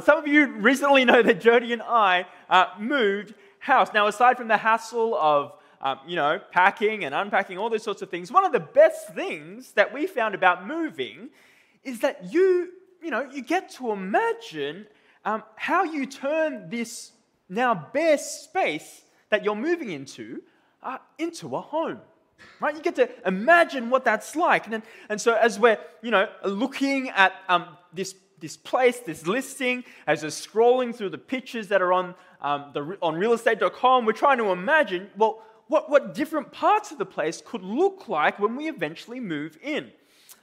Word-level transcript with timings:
Some 0.00 0.18
of 0.18 0.26
you 0.26 0.46
recently 0.46 1.04
know 1.04 1.22
that 1.22 1.40
Jody 1.40 1.72
and 1.72 1.82
I 1.82 2.26
uh, 2.48 2.66
moved 2.78 3.34
house. 3.58 3.88
Now, 3.92 4.06
aside 4.06 4.36
from 4.36 4.48
the 4.48 4.56
hassle 4.56 5.14
of 5.14 5.52
um, 5.80 6.00
you 6.06 6.16
know, 6.16 6.40
packing 6.50 7.04
and 7.04 7.14
unpacking, 7.14 7.56
all 7.56 7.70
those 7.70 7.84
sorts 7.84 8.02
of 8.02 8.10
things, 8.10 8.32
one 8.32 8.44
of 8.44 8.52
the 8.52 8.60
best 8.60 9.14
things 9.14 9.72
that 9.72 9.92
we 9.92 10.06
found 10.06 10.34
about 10.34 10.66
moving 10.66 11.30
is 11.84 12.00
that 12.00 12.32
you, 12.32 12.72
you 13.00 13.10
know, 13.10 13.28
you 13.32 13.42
get 13.42 13.70
to 13.70 13.92
imagine 13.92 14.86
um, 15.24 15.42
how 15.56 15.84
you 15.84 16.06
turn 16.06 16.68
this 16.68 17.12
now 17.48 17.88
bare 17.92 18.18
space 18.18 19.02
that 19.30 19.44
you're 19.44 19.54
moving 19.54 19.90
into 19.90 20.42
uh, 20.82 20.98
into 21.18 21.54
a 21.56 21.60
home 21.60 21.98
right 22.60 22.76
you 22.76 22.82
get 22.82 22.94
to 22.94 23.08
imagine 23.26 23.90
what 23.90 24.04
that's 24.04 24.36
like 24.36 24.66
and, 24.66 24.82
and 25.08 25.20
so 25.20 25.34
as 25.34 25.58
we're 25.58 25.78
you 26.02 26.10
know 26.10 26.28
looking 26.44 27.08
at 27.10 27.32
um, 27.48 27.64
this 27.92 28.14
this 28.40 28.56
place 28.56 29.00
this 29.00 29.26
listing 29.26 29.84
as 30.06 30.22
we're 30.22 30.28
scrolling 30.28 30.94
through 30.94 31.10
the 31.10 31.18
pictures 31.18 31.68
that 31.68 31.82
are 31.82 31.92
on 31.92 32.14
um, 32.40 32.70
the, 32.72 32.98
on 33.02 33.14
realestate.com 33.14 34.04
we're 34.04 34.12
trying 34.12 34.38
to 34.38 34.50
imagine 34.50 35.08
well 35.16 35.42
what, 35.68 35.90
what 35.90 36.14
different 36.14 36.50
parts 36.50 36.92
of 36.92 36.98
the 36.98 37.04
place 37.04 37.42
could 37.44 37.62
look 37.62 38.08
like 38.08 38.38
when 38.38 38.56
we 38.56 38.68
eventually 38.68 39.20
move 39.20 39.58
in 39.62 39.90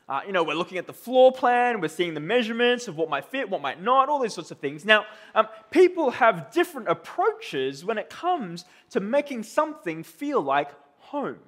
uh, 0.08 0.22
you 0.28 0.32
know, 0.32 0.44
we're 0.44 0.54
looking 0.54 0.78
at 0.78 0.86
the 0.86 0.94
floor 0.94 1.32
plan, 1.32 1.82
we're 1.82 1.88
seeing 1.88 2.14
the 2.14 2.20
measurements 2.20 2.88
of 2.88 2.96
what 2.96 3.10
might 3.10 3.26
fit, 3.26 3.50
what 3.50 3.60
might 3.62 3.82
not, 3.82 4.08
all 4.08 4.20
these 4.20 4.36
sorts 4.36 4.52
of 4.52 4.60
things. 4.60 4.86
Now, 4.86 5.06
um, 5.34 5.48
people 5.72 6.12
have 6.12 6.52
different 6.52 6.90
approaches 6.90 7.84
when 7.84 7.98
it 7.98 8.08
comes 8.08 8.66
to 8.92 9.00
making 9.00 9.44
something 9.44 10.04
feel 10.04 10.42
like 10.42 10.70
home. 11.00 11.40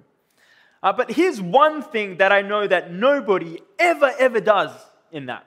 Uh, 0.81 0.91
but 0.91 1.11
here's 1.11 1.39
one 1.39 1.83
thing 1.83 2.17
that 2.17 2.31
I 2.31 2.41
know 2.41 2.66
that 2.66 2.91
nobody 2.91 3.59
ever, 3.77 4.11
ever 4.17 4.39
does 4.39 4.71
in 5.11 5.27
that. 5.27 5.45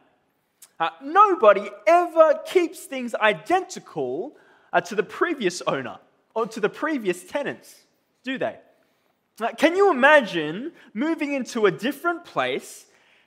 Uh, 0.80 0.88
nobody 1.02 1.68
ever 1.86 2.40
keeps 2.46 2.80
things 2.84 3.14
identical 3.14 4.34
uh, 4.72 4.80
to 4.80 4.94
the 4.94 5.02
previous 5.02 5.60
owner 5.66 5.98
or 6.34 6.46
to 6.46 6.58
the 6.58 6.70
previous 6.70 7.22
tenants, 7.22 7.84
do 8.24 8.38
they? 8.38 8.56
Uh, 9.38 9.52
can 9.58 9.76
you 9.76 9.90
imagine 9.90 10.72
moving 10.94 11.34
into 11.34 11.66
a 11.66 11.70
different 11.70 12.24
place 12.24 12.86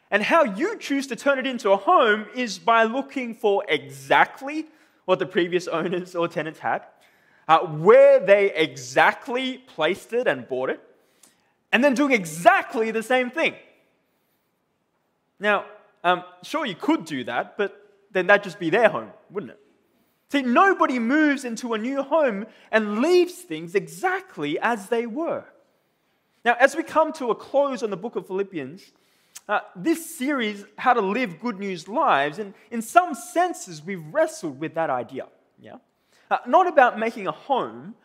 and 0.10 0.24
how 0.24 0.44
you 0.44 0.78
choose 0.78 1.06
to 1.06 1.16
turn 1.16 1.38
it 1.38 1.46
into 1.46 1.70
a 1.72 1.78
home 1.78 2.26
is 2.36 2.58
by 2.58 2.84
looking 2.84 3.36
for 3.36 3.64
exactly 3.68 4.66
what 5.06 5.20
the 5.20 5.26
previous 5.26 5.68
owners 5.68 6.16
or 6.16 6.28
tenants 6.28 6.60
had, 6.60 6.84
uh, 7.48 7.60
where 7.60 8.20
they 8.20 8.52
exactly 8.56 9.60
placed 9.60 10.12
it 10.14 10.28
and 10.28 10.48
bought 10.48 10.70
it, 10.70 10.80
and 11.72 11.84
then 11.84 11.94
doing 11.94 12.14
exactly 12.14 12.90
the 12.90 13.04
same 13.04 13.30
thing. 13.30 13.54
Now, 15.40 15.66
um, 16.04 16.24
sure, 16.44 16.66
you 16.66 16.76
could 16.76 17.06
do 17.06 17.24
that, 17.26 17.58
but 17.58 17.80
then 18.12 18.28
that'd 18.28 18.44
just 18.44 18.60
be 18.60 18.70
their 18.70 18.90
home, 18.90 19.12
wouldn't 19.30 19.52
it? 19.52 19.60
See, 20.32 20.42
nobody 20.42 21.00
moves 21.00 21.46
into 21.46 21.74
a 21.74 21.78
new 21.78 22.02
home 22.02 22.48
and 22.72 23.00
leaves 23.00 23.34
things 23.34 23.76
exactly 23.76 24.60
as 24.60 24.90
they 24.90 25.06
were. 25.06 25.46
Now, 26.44 26.56
as 26.60 26.76
we 26.76 26.84
come 26.84 27.14
to 27.14 27.30
a 27.30 27.36
close 27.36 27.84
on 27.84 27.90
the 27.90 27.98
book 27.98 28.16
of 28.16 28.28
Philippians, 28.28 28.82
uh, 29.48 29.60
this 29.76 30.16
series, 30.18 30.66
How 30.78 30.94
to 30.94 31.02
Live 31.02 31.40
Good 31.40 31.60
News 31.60 31.88
Lives, 31.88 32.40
and 32.40 32.54
in 32.72 32.82
some 32.82 33.14
senses, 33.14 33.84
we've 33.84 34.04
wrestled 34.12 34.60
with 34.60 34.74
that 34.76 34.90
idea. 34.90 35.28
Yeah? 35.60 35.76
Uh, 36.32 36.38
not 36.48 36.68
about 36.68 36.98
making 36.98 37.28
a 37.28 37.32
home, 37.32 37.96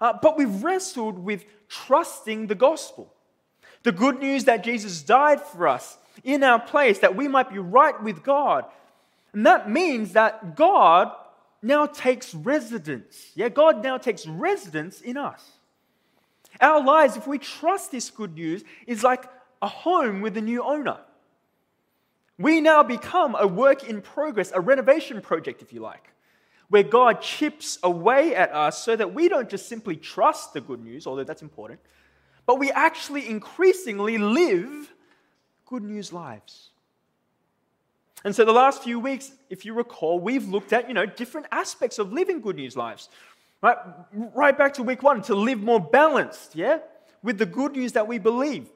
uh, 0.00 0.12
but 0.20 0.36
we've 0.36 0.62
wrestled 0.62 1.18
with 1.18 1.44
trusting 1.68 2.46
the 2.46 2.54
gospel. 2.54 3.12
The 3.82 3.92
good 3.92 4.18
news 4.18 4.44
that 4.44 4.62
Jesus 4.62 5.02
died 5.02 5.40
for 5.40 5.68
us 5.68 5.98
in 6.24 6.42
our 6.42 6.60
place, 6.60 6.98
that 7.00 7.16
we 7.16 7.28
might 7.28 7.50
be 7.50 7.58
right 7.58 8.00
with 8.02 8.22
God. 8.22 8.64
And 9.32 9.46
that 9.46 9.70
means 9.70 10.12
that 10.12 10.56
God 10.56 11.12
now 11.62 11.86
takes 11.86 12.34
residence. 12.34 13.32
Yeah, 13.34 13.48
God 13.48 13.82
now 13.82 13.98
takes 13.98 14.26
residence 14.26 15.00
in 15.00 15.16
us. 15.16 15.44
Our 16.60 16.82
lives, 16.84 17.16
if 17.16 17.26
we 17.26 17.38
trust 17.38 17.90
this 17.92 18.10
good 18.10 18.34
news, 18.34 18.64
is 18.86 19.02
like 19.02 19.26
a 19.60 19.68
home 19.68 20.20
with 20.20 20.36
a 20.36 20.40
new 20.40 20.62
owner. 20.62 20.98
We 22.38 22.60
now 22.60 22.82
become 22.82 23.36
a 23.38 23.46
work 23.46 23.88
in 23.88 24.00
progress, 24.00 24.52
a 24.54 24.60
renovation 24.60 25.20
project, 25.20 25.60
if 25.60 25.72
you 25.72 25.80
like, 25.80 26.12
where 26.68 26.84
God 26.84 27.20
chips 27.20 27.78
away 27.82 28.34
at 28.34 28.52
us 28.52 28.82
so 28.82 28.94
that 28.94 29.12
we 29.12 29.28
don't 29.28 29.48
just 29.48 29.68
simply 29.68 29.96
trust 29.96 30.52
the 30.52 30.60
good 30.60 30.82
news, 30.82 31.06
although 31.06 31.24
that's 31.24 31.42
important, 31.42 31.80
but 32.46 32.58
we 32.58 32.70
actually 32.70 33.28
increasingly 33.28 34.18
live 34.18 34.92
good 35.68 35.82
news 35.82 36.12
lives. 36.12 36.70
And 38.24 38.34
so 38.34 38.44
the 38.44 38.52
last 38.52 38.82
few 38.82 38.98
weeks, 38.98 39.30
if 39.48 39.64
you 39.64 39.74
recall, 39.74 40.18
we've 40.18 40.48
looked 40.48 40.72
at, 40.72 40.88
you 40.88 40.94
know, 40.94 41.06
different 41.06 41.46
aspects 41.52 41.98
of 41.98 42.12
living 42.12 42.40
good 42.40 42.56
news 42.56 42.76
lives. 42.76 43.08
Right, 43.60 43.76
right 44.12 44.56
back 44.56 44.74
to 44.74 44.82
week 44.82 45.02
one, 45.02 45.22
to 45.22 45.34
live 45.34 45.60
more 45.60 45.80
balanced, 45.80 46.54
yeah, 46.54 46.78
with 47.22 47.38
the 47.38 47.46
good 47.46 47.72
news 47.72 47.92
that 47.92 48.06
we 48.06 48.18
believe 48.18 48.68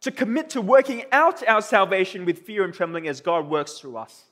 to 0.00 0.10
commit 0.10 0.50
to 0.50 0.60
working 0.60 1.04
out 1.12 1.46
our 1.48 1.62
salvation 1.62 2.26
with 2.26 2.40
fear 2.40 2.62
and 2.62 2.74
trembling 2.74 3.08
as 3.08 3.22
God 3.22 3.48
works 3.48 3.78
through 3.78 3.96
us. 3.96 4.24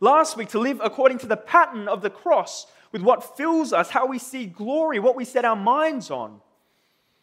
Last 0.00 0.36
week, 0.36 0.48
to 0.48 0.58
live 0.58 0.80
according 0.82 1.18
to 1.18 1.26
the 1.26 1.36
pattern 1.36 1.86
of 1.86 2.02
the 2.02 2.10
cross 2.10 2.66
with 2.90 3.02
what 3.02 3.36
fills 3.36 3.72
us, 3.72 3.90
how 3.90 4.06
we 4.06 4.18
see 4.18 4.46
glory, 4.46 4.98
what 4.98 5.14
we 5.14 5.24
set 5.24 5.44
our 5.44 5.54
minds 5.54 6.10
on. 6.10 6.40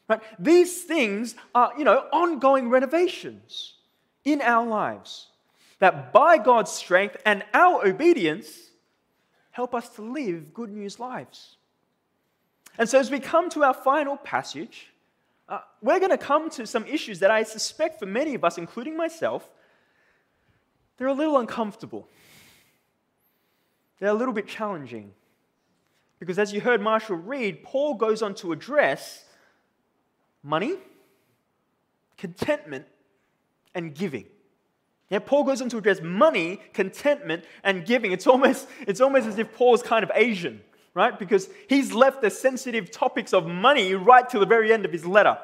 Right? 0.08 0.22
These 0.40 0.84
things 0.84 1.36
are, 1.54 1.74
you 1.78 1.84
know, 1.84 2.06
ongoing 2.14 2.70
renovations 2.70 3.74
in 4.28 4.42
our 4.42 4.68
lives 4.68 5.28
that 5.80 6.12
by 6.12 6.38
God's 6.38 6.72
strength 6.72 7.16
and 7.26 7.44
our 7.54 7.88
obedience 7.88 8.50
help 9.52 9.74
us 9.74 9.88
to 9.90 10.02
live 10.02 10.54
good 10.54 10.70
news 10.70 11.00
lives. 11.00 11.56
And 12.78 12.90
so 12.90 13.00
as 13.00 13.10
we 13.10 13.20
come 13.20 13.50
to 13.52 13.64
our 13.64 13.74
final 13.74 14.18
passage, 14.18 14.88
uh, 15.48 15.60
we're 15.82 16.00
going 16.00 16.12
to 16.12 16.18
come 16.18 16.50
to 16.52 16.68
some 16.68 16.86
issues 16.86 17.20
that 17.20 17.32
I 17.32 17.44
suspect 17.44 18.00
for 18.00 18.06
many 18.06 18.36
of 18.36 18.44
us, 18.44 18.58
including 18.58 18.98
myself, 18.98 19.50
they're 20.98 21.08
a 21.08 21.14
little 21.14 21.38
uncomfortable. 21.38 22.08
They're 24.00 24.10
a 24.10 24.14
little 24.14 24.34
bit 24.34 24.48
challenging. 24.48 25.14
Because 26.20 26.38
as 26.38 26.52
you 26.52 26.60
heard 26.60 26.82
Marshall 26.82 27.16
read, 27.16 27.64
Paul 27.64 27.94
goes 27.94 28.22
on 28.22 28.36
to 28.36 28.52
address 28.52 29.24
money, 30.44 30.76
contentment, 32.18 32.86
and 33.78 33.96
giving. 33.96 34.26
Yeah, 35.10 35.20
Paul 35.20 35.46
goes 35.46 35.62
on 35.62 35.70
to 35.70 35.78
address 35.78 36.02
money, 36.02 36.60
contentment, 36.74 37.46
and 37.64 37.86
giving. 37.86 38.12
It's 38.12 38.28
almost, 38.28 38.68
it's 38.86 39.00
almost 39.00 39.26
as 39.26 39.38
if 39.38 39.54
Paul's 39.56 39.82
kind 39.82 40.04
of 40.04 40.12
Asian 40.14 40.62
right? 40.98 41.20
Because 41.20 41.48
he's 41.70 41.94
left 41.94 42.24
the 42.24 42.30
sensitive 42.32 42.90
topics 42.90 43.32
of 43.32 43.46
money 43.46 43.94
right 43.94 44.28
to 44.32 44.40
the 44.40 44.48
very 44.48 44.74
end 44.74 44.84
of 44.84 44.92
his 44.92 45.06
letter. 45.06 45.38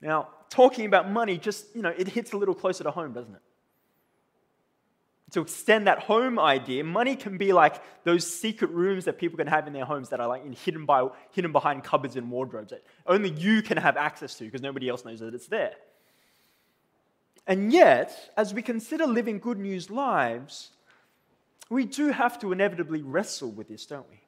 Now, 0.00 0.28
talking 0.48 0.86
about 0.86 1.10
money 1.10 1.38
just, 1.38 1.74
you 1.74 1.82
know, 1.82 1.92
it 1.98 2.06
hits 2.06 2.32
a 2.32 2.36
little 2.36 2.54
closer 2.54 2.84
to 2.84 2.92
home, 2.92 3.12
doesn't 3.12 3.34
it? 3.34 3.40
To 5.32 5.40
extend 5.40 5.88
that 5.88 5.98
home 5.98 6.38
idea, 6.38 6.84
money 6.84 7.16
can 7.16 7.36
be 7.36 7.52
like 7.52 7.82
those 8.04 8.24
secret 8.24 8.70
rooms 8.70 9.06
that 9.06 9.18
people 9.18 9.36
can 9.36 9.48
have 9.48 9.66
in 9.66 9.72
their 9.72 9.84
homes 9.84 10.10
that 10.10 10.20
are 10.20 10.28
like 10.28 10.44
hidden, 10.56 10.86
by, 10.86 11.08
hidden 11.32 11.50
behind 11.50 11.82
cupboards 11.82 12.14
and 12.14 12.30
wardrobes 12.30 12.70
that 12.70 12.84
only 13.08 13.30
you 13.30 13.62
can 13.62 13.76
have 13.76 13.96
access 13.96 14.36
to 14.36 14.44
because 14.44 14.62
nobody 14.62 14.88
else 14.88 15.04
knows 15.04 15.18
that 15.18 15.34
it's 15.34 15.48
there. 15.48 15.72
And 17.50 17.72
yet, 17.72 18.30
as 18.36 18.54
we 18.54 18.62
consider 18.62 19.08
living 19.08 19.40
good 19.40 19.58
news 19.58 19.90
lives, 19.90 20.70
we 21.68 21.84
do 21.84 22.12
have 22.12 22.38
to 22.38 22.52
inevitably 22.52 23.02
wrestle 23.02 23.50
with 23.50 23.66
this, 23.66 23.86
don't 23.86 24.08
we? 24.08 24.20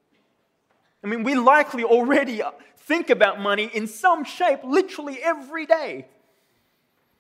I 1.05 1.07
mean, 1.07 1.23
we 1.23 1.37
likely 1.37 1.85
already 1.85 2.43
think 2.79 3.11
about 3.11 3.39
money 3.39 3.71
in 3.73 3.87
some 3.87 4.25
shape 4.25 4.65
literally 4.65 5.21
every 5.23 5.67
day. 5.67 6.07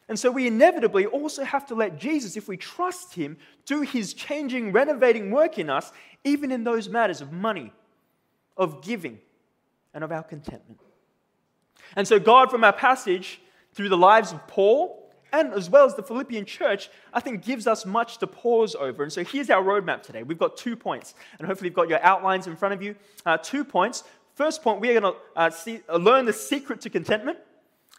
And 0.09 0.19
so 0.19 0.33
we 0.33 0.49
inevitably 0.49 1.07
also 1.07 1.45
have 1.45 1.67
to 1.67 1.77
let 1.77 2.01
Jesus, 2.01 2.37
if 2.37 2.49
we 2.49 2.57
trust 2.57 3.15
him, 3.15 3.37
do 3.65 3.83
his 3.83 4.13
changing, 4.13 4.73
renovating 4.73 5.31
work 5.31 5.57
in 5.57 5.71
us, 5.71 5.93
even 6.25 6.51
in 6.51 6.65
those 6.65 6.89
matters 6.89 7.21
of 7.21 7.31
money, 7.31 7.73
of 8.57 8.83
giving, 8.83 9.21
and 9.95 10.03
of 10.03 10.11
our 10.11 10.25
contentment. 10.25 10.81
And 11.95 12.09
so, 12.09 12.19
God, 12.19 12.51
from 12.51 12.65
our 12.65 12.73
passage 12.73 13.41
through 13.73 13.89
the 13.89 13.97
lives 13.97 14.33
of 14.33 14.49
Paul, 14.49 14.99
and 15.33 15.53
as 15.55 15.71
well 15.71 15.87
as 15.87 15.95
the 15.95 16.03
Philippian 16.03 16.45
church, 16.45 16.91
I 17.13 17.21
think 17.21 17.45
gives 17.45 17.67
us 17.67 17.87
much 17.87 18.19
to 18.19 18.27
pause 18.27 18.75
over. 18.75 19.03
And 19.03 19.13
so 19.13 19.25
here's 19.25 19.51
our 19.51 19.63
roadmap 19.63 20.03
today. 20.03 20.23
We've 20.23 20.39
got 20.39 20.57
two 20.57 20.77
points, 20.77 21.15
and 21.39 21.47
hopefully 21.47 21.69
you've 21.69 21.77
got 21.77 21.89
your 21.89 22.03
outlines 22.03 22.47
in 22.47 22.57
front 22.57 22.75
of 22.75 22.83
you. 22.83 22.95
Uh, 23.25 23.39
two 23.39 23.65
points. 23.65 24.05
First 24.35 24.63
point, 24.63 24.81
we're 24.81 24.99
going 25.01 25.15
to 25.15 25.19
uh, 25.37 25.51
uh, 25.89 25.97
learn 25.97 26.27
the 26.27 26.33
secret 26.33 26.81
to 26.83 26.91
contentment. 26.91 27.39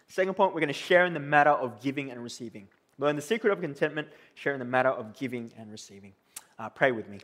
Second 0.08 0.36
point, 0.36 0.54
we're 0.54 0.62
going 0.62 0.68
to 0.68 0.74
share 0.74 1.06
in 1.06 1.14
the 1.14 1.20
matter 1.20 1.52
of 1.52 1.82
giving 1.82 2.12
and 2.12 2.24
receiving. 2.24 2.68
Learn 3.00 3.16
the 3.16 3.22
secret 3.22 3.52
of 3.52 3.62
contentment, 3.62 4.08
share 4.36 4.54
in 4.54 4.60
the 4.60 4.66
matter 4.66 4.90
of 4.90 5.18
giving 5.18 5.52
and 5.58 5.72
receiving. 5.72 6.14
Uh, 6.60 6.70
pray 6.70 6.92
with 6.92 7.10
me. 7.10 7.20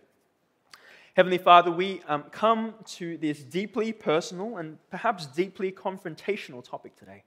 Heavenly 1.16 1.38
Father, 1.38 1.70
we 1.70 2.02
um, 2.08 2.24
come 2.32 2.74
to 2.86 3.18
this 3.18 3.44
deeply 3.44 3.94
personal 3.94 4.58
and 4.58 4.78
perhaps 4.90 5.26
deeply 5.26 5.72
confrontational 5.72 6.64
topic 6.64 6.96
today. 6.96 7.24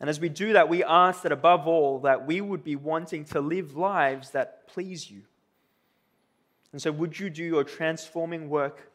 And 0.00 0.10
as 0.10 0.20
we 0.20 0.28
do 0.28 0.52
that, 0.54 0.68
we 0.68 0.82
ask 0.82 1.22
that 1.22 1.32
above 1.32 1.66
all, 1.66 2.00
that 2.00 2.26
we 2.26 2.40
would 2.40 2.64
be 2.64 2.76
wanting 2.76 3.24
to 3.26 3.40
live 3.40 3.76
lives 3.76 4.30
that 4.30 4.66
please 4.66 5.10
you. 5.10 5.22
And 6.72 6.82
so, 6.82 6.90
would 6.90 7.18
you 7.18 7.30
do 7.30 7.44
your 7.44 7.64
transforming 7.64 8.48
work 8.48 8.90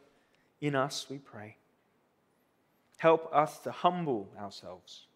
in 0.60 0.74
us, 0.74 1.06
we 1.08 1.18
pray? 1.18 1.56
Help 2.98 3.34
us 3.34 3.58
to 3.60 3.70
humble 3.70 4.28
ourselves 4.38 5.06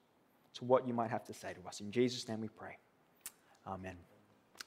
to 0.55 0.65
what 0.65 0.89
you 0.89 0.95
might 0.95 1.11
have 1.11 1.25
to 1.27 1.35
say 1.35 1.53
to 1.53 1.69
us. 1.69 1.81
In 1.81 1.91
Jesus' 1.91 2.27
name 2.27 2.41
we 2.41 2.49
pray. 2.49 2.79
Amen. 3.67 3.97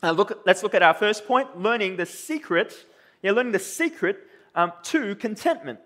Uh, 0.04 0.12
look, 0.12 0.44
let's 0.46 0.62
look 0.62 0.76
at 0.76 0.84
our 0.84 0.94
first 0.94 1.26
point 1.26 1.60
learning 1.60 1.98
the 1.98 2.06
secret. 2.06 2.76
Yeah, 3.24 3.32
learning 3.32 3.54
the 3.54 3.60
secret 3.60 4.20
um, 4.54 4.72
to 4.84 5.16
contentment. 5.16 5.80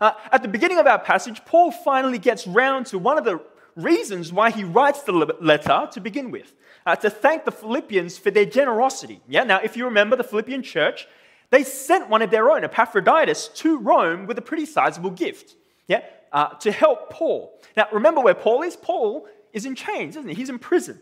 Uh, 0.00 0.12
at 0.30 0.42
the 0.42 0.48
beginning 0.48 0.78
of 0.78 0.86
our 0.86 0.98
passage, 0.98 1.44
Paul 1.44 1.72
finally 1.72 2.18
gets 2.18 2.46
round 2.46 2.86
to 2.86 2.98
one 2.98 3.18
of 3.18 3.24
the 3.24 3.40
reasons 3.76 4.32
why 4.32 4.50
he 4.50 4.64
writes 4.64 5.02
the 5.02 5.12
letter 5.12 5.88
to 5.92 6.00
begin 6.00 6.30
with, 6.30 6.52
uh, 6.84 6.96
to 6.96 7.10
thank 7.10 7.44
the 7.44 7.52
Philippians 7.52 8.18
for 8.18 8.30
their 8.30 8.46
generosity. 8.46 9.20
Yeah, 9.28 9.44
now, 9.44 9.60
if 9.62 9.76
you 9.76 9.84
remember 9.84 10.16
the 10.16 10.24
Philippian 10.24 10.62
church, 10.62 11.06
they 11.50 11.62
sent 11.62 12.08
one 12.08 12.22
of 12.22 12.30
their 12.30 12.50
own, 12.50 12.64
Epaphroditus, 12.64 13.48
to 13.48 13.78
Rome 13.78 14.26
with 14.26 14.38
a 14.38 14.42
pretty 14.42 14.66
sizable 14.66 15.10
gift 15.10 15.54
yeah, 15.86 16.02
uh, 16.32 16.48
to 16.54 16.72
help 16.72 17.10
Paul. 17.10 17.58
Now, 17.76 17.86
remember 17.92 18.20
where 18.20 18.34
Paul 18.34 18.62
is? 18.62 18.76
Paul 18.76 19.26
is 19.52 19.66
in 19.66 19.74
chains, 19.74 20.16
isn't 20.16 20.28
he? 20.28 20.34
He's 20.34 20.50
in 20.50 20.58
prison. 20.58 21.00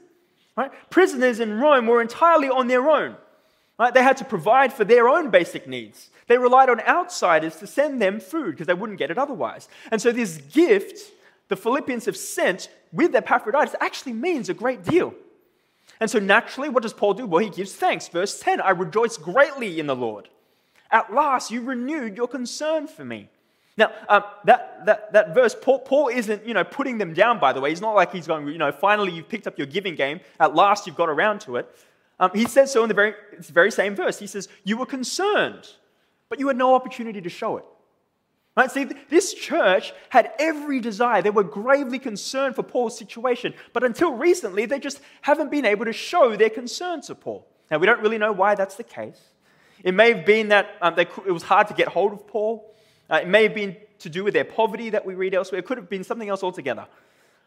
Right? 0.57 0.71
Prisoners 0.91 1.41
in 1.41 1.59
Rome 1.59 1.87
were 1.87 2.01
entirely 2.01 2.49
on 2.49 2.69
their 2.69 2.89
own. 2.89 3.17
Right? 3.79 3.93
They 3.93 4.03
had 4.03 4.19
to 4.19 4.25
provide 4.25 4.73
for 4.73 4.85
their 4.85 5.09
own 5.09 5.31
basic 5.31 5.67
needs. 5.67 6.11
They 6.29 6.39
relied 6.39 6.69
on 6.69 6.81
outsiders 6.81 7.57
to 7.57 7.67
send 7.67 8.01
them 8.01 8.21
food 8.21 8.53
because 8.53 8.69
they 8.69 8.75
wouldn't 8.75 8.99
get 8.99 9.11
it 9.11 9.19
otherwise. 9.19 9.69
And 9.91 10.01
so, 10.01 10.13
this 10.13 10.37
gift 10.37 11.01
the 11.49 11.57
Philippians 11.57 12.07
have 12.07 12.17
sent 12.17 12.69
with 12.93 13.15
Epaphroditus 13.15 13.75
actually 13.81 14.13
means 14.13 14.49
a 14.49 14.55
great 14.55 14.83
deal. 14.83 15.15
And 16.01 16.11
so, 16.11 16.19
naturally, 16.19 16.69
what 16.69 16.83
does 16.83 16.93
Paul 16.93 17.15
do? 17.15 17.27
Well, 17.27 17.45
he 17.45 17.51
gives 17.51 17.75
thanks. 17.75 18.09
Verse 18.09 18.41
10 18.41 18.61
I 18.61 18.71
rejoice 18.71 19.17
greatly 19.17 19.79
in 19.79 19.87
the 19.87 19.97
Lord. 19.97 20.29
At 20.91 21.13
last, 21.13 21.51
you 21.51 21.63
renewed 21.63 22.17
your 22.17 22.29
concern 22.29 22.87
for 22.87 23.05
me. 23.05 23.29
Now, 23.77 23.91
um, 24.09 24.23
that, 24.45 24.87
that, 24.87 25.13
that 25.13 25.35
verse, 25.35 25.57
Paul, 25.61 25.81
Paul 25.81 26.09
isn't, 26.09 26.47
you 26.47 26.55
know, 26.55 26.63
putting 26.63 26.99
them 26.99 27.13
down, 27.13 27.41
by 27.41 27.53
the 27.53 27.61
way. 27.61 27.71
He's 27.71 27.81
not 27.81 27.95
like 27.95 28.13
he's 28.13 28.27
going, 28.27 28.47
you 28.47 28.59
know, 28.59 28.71
finally 28.71 29.13
you've 29.13 29.29
picked 29.29 29.49
up 29.49 29.59
your 29.59 29.67
giving 29.67 29.97
game. 29.97 30.21
At 30.39 30.55
last, 30.55 30.87
you've 30.87 30.97
got 30.97 31.09
around 31.09 31.41
to 31.43 31.57
it. 31.57 31.69
Um, 32.21 32.31
he 32.33 32.47
says 32.47 32.73
so 32.73 32.83
in 32.83 32.89
the 32.89 32.95
very, 32.95 33.15
very 33.41 33.73
same 33.73 33.97
verse. 33.97 34.19
He 34.19 34.29
says, 34.29 34.49
You 34.63 34.77
were 34.77 34.87
concerned, 34.87 35.69
but 36.29 36.39
you 36.39 36.47
had 36.47 36.57
no 36.57 36.75
opportunity 36.75 37.21
to 37.21 37.29
show 37.29 37.57
it. 37.57 37.65
Right? 38.57 38.71
See, 38.71 38.85
this 39.11 39.35
church 39.35 39.93
had 40.11 40.31
every 40.39 40.79
desire. 40.79 41.23
They 41.23 41.31
were 41.31 41.43
gravely 41.43 41.99
concerned 41.99 42.55
for 42.55 42.63
Paul's 42.63 42.97
situation, 42.97 43.53
but 43.73 43.83
until 43.83 44.13
recently, 44.13 44.65
they 44.67 44.79
just 44.79 45.01
haven't 45.23 45.51
been 45.51 45.65
able 45.65 45.87
to 45.87 45.93
show 45.93 46.37
their 46.37 46.51
concern 46.51 47.01
to 47.03 47.17
Paul. 47.17 47.47
Now, 47.71 47.79
we 47.79 47.87
don't 47.87 48.01
really 48.01 48.19
know 48.19 48.31
why 48.33 48.55
that's 48.55 48.77
the 48.77 48.85
case. 48.85 49.21
It 49.83 49.93
may 49.93 50.13
have 50.13 50.25
been 50.25 50.49
that 50.49 50.77
um, 50.81 50.95
they, 50.95 51.03
it 51.27 51.33
was 51.33 51.43
hard 51.43 51.67
to 51.69 51.75
get 51.75 51.89
hold 51.89 52.13
of 52.13 52.27
Paul. 52.29 52.73
Uh, 53.11 53.17
it 53.23 53.29
may 53.29 53.43
have 53.43 53.55
been 53.55 53.77
to 53.99 54.09
do 54.09 54.23
with 54.23 54.35
their 54.35 54.45
poverty 54.45 54.91
that 54.91 55.05
we 55.05 55.15
read 55.15 55.35
elsewhere. 55.35 55.59
It 55.59 55.67
could 55.67 55.79
have 55.79 55.91
been 55.91 56.05
something 56.05 56.29
else 56.29 56.43
altogether. 56.43 56.87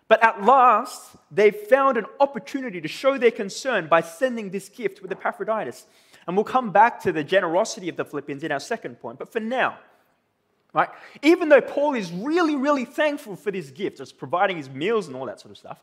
But 0.07 0.23
at 0.23 0.43
last, 0.43 1.15
they 1.31 1.51
found 1.51 1.97
an 1.97 2.05
opportunity 2.19 2.81
to 2.81 2.87
show 2.87 3.17
their 3.17 3.31
concern 3.31 3.87
by 3.87 4.01
sending 4.01 4.51
this 4.51 4.69
gift 4.69 5.01
with 5.01 5.11
Epaphroditus. 5.11 5.85
And 6.25 6.35
we'll 6.35 6.45
come 6.45 6.71
back 6.71 7.01
to 7.03 7.11
the 7.11 7.23
generosity 7.23 7.89
of 7.89 7.95
the 7.95 8.05
Philippians 8.05 8.43
in 8.43 8.51
our 8.51 8.59
second 8.59 8.99
point. 8.99 9.19
But 9.19 9.31
for 9.31 9.39
now, 9.39 9.77
right, 10.77 10.89
even 11.21 11.49
though 11.49 11.61
Paul 11.61 11.95
is 11.95 12.11
really, 12.11 12.55
really 12.55 12.85
thankful 12.85 13.35
for 13.35 13.51
this 13.51 13.71
gift, 13.71 13.97
just 13.97 14.17
providing 14.17 14.57
his 14.57 14.69
meals 14.69 15.07
and 15.07 15.15
all 15.15 15.25
that 15.25 15.39
sort 15.39 15.51
of 15.51 15.57
stuff, 15.57 15.81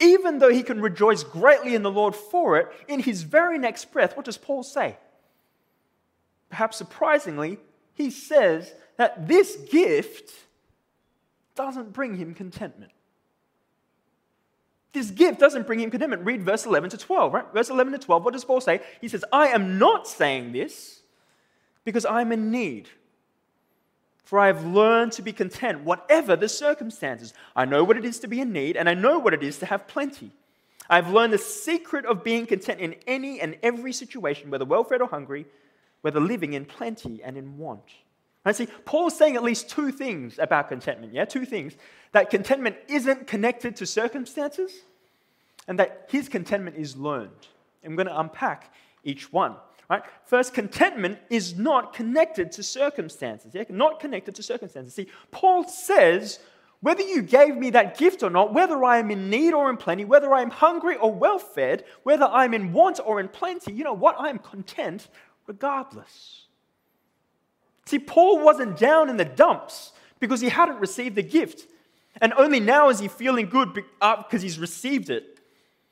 even 0.00 0.38
though 0.38 0.50
he 0.50 0.62
can 0.62 0.80
rejoice 0.80 1.22
greatly 1.22 1.74
in 1.74 1.82
the 1.82 1.90
Lord 1.90 2.14
for 2.14 2.58
it, 2.58 2.68
in 2.88 3.00
his 3.00 3.22
very 3.22 3.58
next 3.58 3.92
breath, 3.92 4.16
what 4.16 4.24
does 4.24 4.36
Paul 4.36 4.62
say? 4.62 4.96
Perhaps 6.50 6.76
surprisingly, 6.76 7.58
he 7.94 8.10
says 8.10 8.72
that 8.96 9.28
this 9.28 9.56
gift 9.70 10.32
doesn't 11.54 11.92
bring 11.92 12.16
him 12.16 12.34
contentment. 12.34 12.92
This 14.92 15.10
gift 15.10 15.40
doesn't 15.40 15.66
bring 15.66 15.80
him 15.80 15.90
contentment. 15.90 16.24
Read 16.24 16.42
verse 16.42 16.66
11 16.66 16.90
to 16.90 16.98
12, 16.98 17.34
right? 17.34 17.44
Verse 17.52 17.68
11 17.68 17.92
to 17.94 17.98
12, 17.98 18.24
what 18.24 18.32
does 18.32 18.44
Paul 18.44 18.60
say? 18.60 18.80
He 19.00 19.08
says, 19.08 19.24
I 19.32 19.48
am 19.48 19.78
not 19.78 20.06
saying 20.06 20.52
this 20.52 21.02
because 21.84 22.04
I'm 22.04 22.30
in 22.30 22.50
need. 22.52 22.88
For 24.24 24.38
I 24.38 24.46
have 24.46 24.64
learned 24.64 25.12
to 25.12 25.22
be 25.22 25.32
content, 25.32 25.84
whatever 25.84 26.34
the 26.34 26.48
circumstances. 26.48 27.34
I 27.54 27.66
know 27.66 27.84
what 27.84 27.98
it 27.98 28.04
is 28.04 28.18
to 28.20 28.26
be 28.26 28.40
in 28.40 28.52
need, 28.52 28.76
and 28.76 28.88
I 28.88 28.94
know 28.94 29.18
what 29.18 29.34
it 29.34 29.42
is 29.42 29.58
to 29.58 29.66
have 29.66 29.86
plenty. 29.86 30.30
I've 30.88 31.10
learned 31.10 31.32
the 31.32 31.38
secret 31.38 32.04
of 32.06 32.24
being 32.24 32.46
content 32.46 32.80
in 32.80 32.94
any 33.06 33.40
and 33.40 33.56
every 33.62 33.92
situation, 33.92 34.50
whether 34.50 34.64
well 34.64 34.84
fed 34.84 35.02
or 35.02 35.08
hungry, 35.08 35.46
whether 36.00 36.20
living 36.20 36.54
in 36.54 36.64
plenty 36.64 37.22
and 37.22 37.36
in 37.36 37.58
want. 37.58 37.84
Right? 38.44 38.54
See, 38.54 38.68
Paul's 38.84 39.16
saying 39.16 39.36
at 39.36 39.42
least 39.42 39.70
two 39.70 39.90
things 39.90 40.38
about 40.38 40.68
contentment. 40.68 41.14
Yeah, 41.14 41.24
two 41.24 41.46
things 41.46 41.74
that 42.12 42.30
contentment 42.30 42.76
isn't 42.88 43.26
connected 43.26 43.76
to 43.76 43.86
circumstances, 43.86 44.72
and 45.66 45.78
that 45.78 46.08
his 46.10 46.28
contentment 46.28 46.76
is 46.76 46.96
learned. 46.96 47.30
I'm 47.84 47.96
going 47.96 48.06
to 48.06 48.18
unpack 48.18 48.72
each 49.02 49.32
one. 49.32 49.56
Right? 49.90 50.02
First, 50.24 50.54
contentment 50.54 51.18
is 51.30 51.58
not 51.58 51.92
connected 51.92 52.52
to 52.52 52.62
circumstances. 52.62 53.54
Yeah? 53.54 53.64
Not 53.68 54.00
connected 54.00 54.34
to 54.36 54.42
circumstances. 54.42 54.94
See, 54.94 55.08
Paul 55.30 55.64
says, 55.68 56.38
whether 56.80 57.02
you 57.02 57.22
gave 57.22 57.56
me 57.56 57.70
that 57.70 57.96
gift 57.96 58.22
or 58.22 58.30
not, 58.30 58.52
whether 58.52 58.82
I 58.84 58.98
am 58.98 59.10
in 59.10 59.30
need 59.30 59.52
or 59.52 59.70
in 59.70 59.76
plenty, 59.76 60.04
whether 60.04 60.32
I 60.34 60.42
am 60.42 60.50
hungry 60.50 60.96
or 60.96 61.12
well 61.12 61.38
fed, 61.38 61.84
whether 62.02 62.26
I'm 62.26 62.54
in 62.54 62.72
want 62.72 63.00
or 63.04 63.20
in 63.20 63.28
plenty, 63.28 63.72
you 63.72 63.84
know 63.84 63.94
what? 63.94 64.16
I'm 64.18 64.38
content 64.38 65.08
regardless. 65.46 66.46
See, 67.86 67.98
Paul 67.98 68.44
wasn't 68.44 68.78
down 68.78 69.08
in 69.08 69.16
the 69.16 69.24
dumps 69.24 69.92
because 70.20 70.40
he 70.40 70.48
hadn't 70.48 70.78
received 70.78 71.16
the 71.16 71.22
gift. 71.22 71.66
And 72.20 72.32
only 72.34 72.60
now 72.60 72.88
is 72.88 73.00
he 73.00 73.08
feeling 73.08 73.48
good 73.48 73.74
because 73.74 73.90
uh, 74.00 74.38
he's 74.38 74.58
received 74.58 75.10
it. 75.10 75.38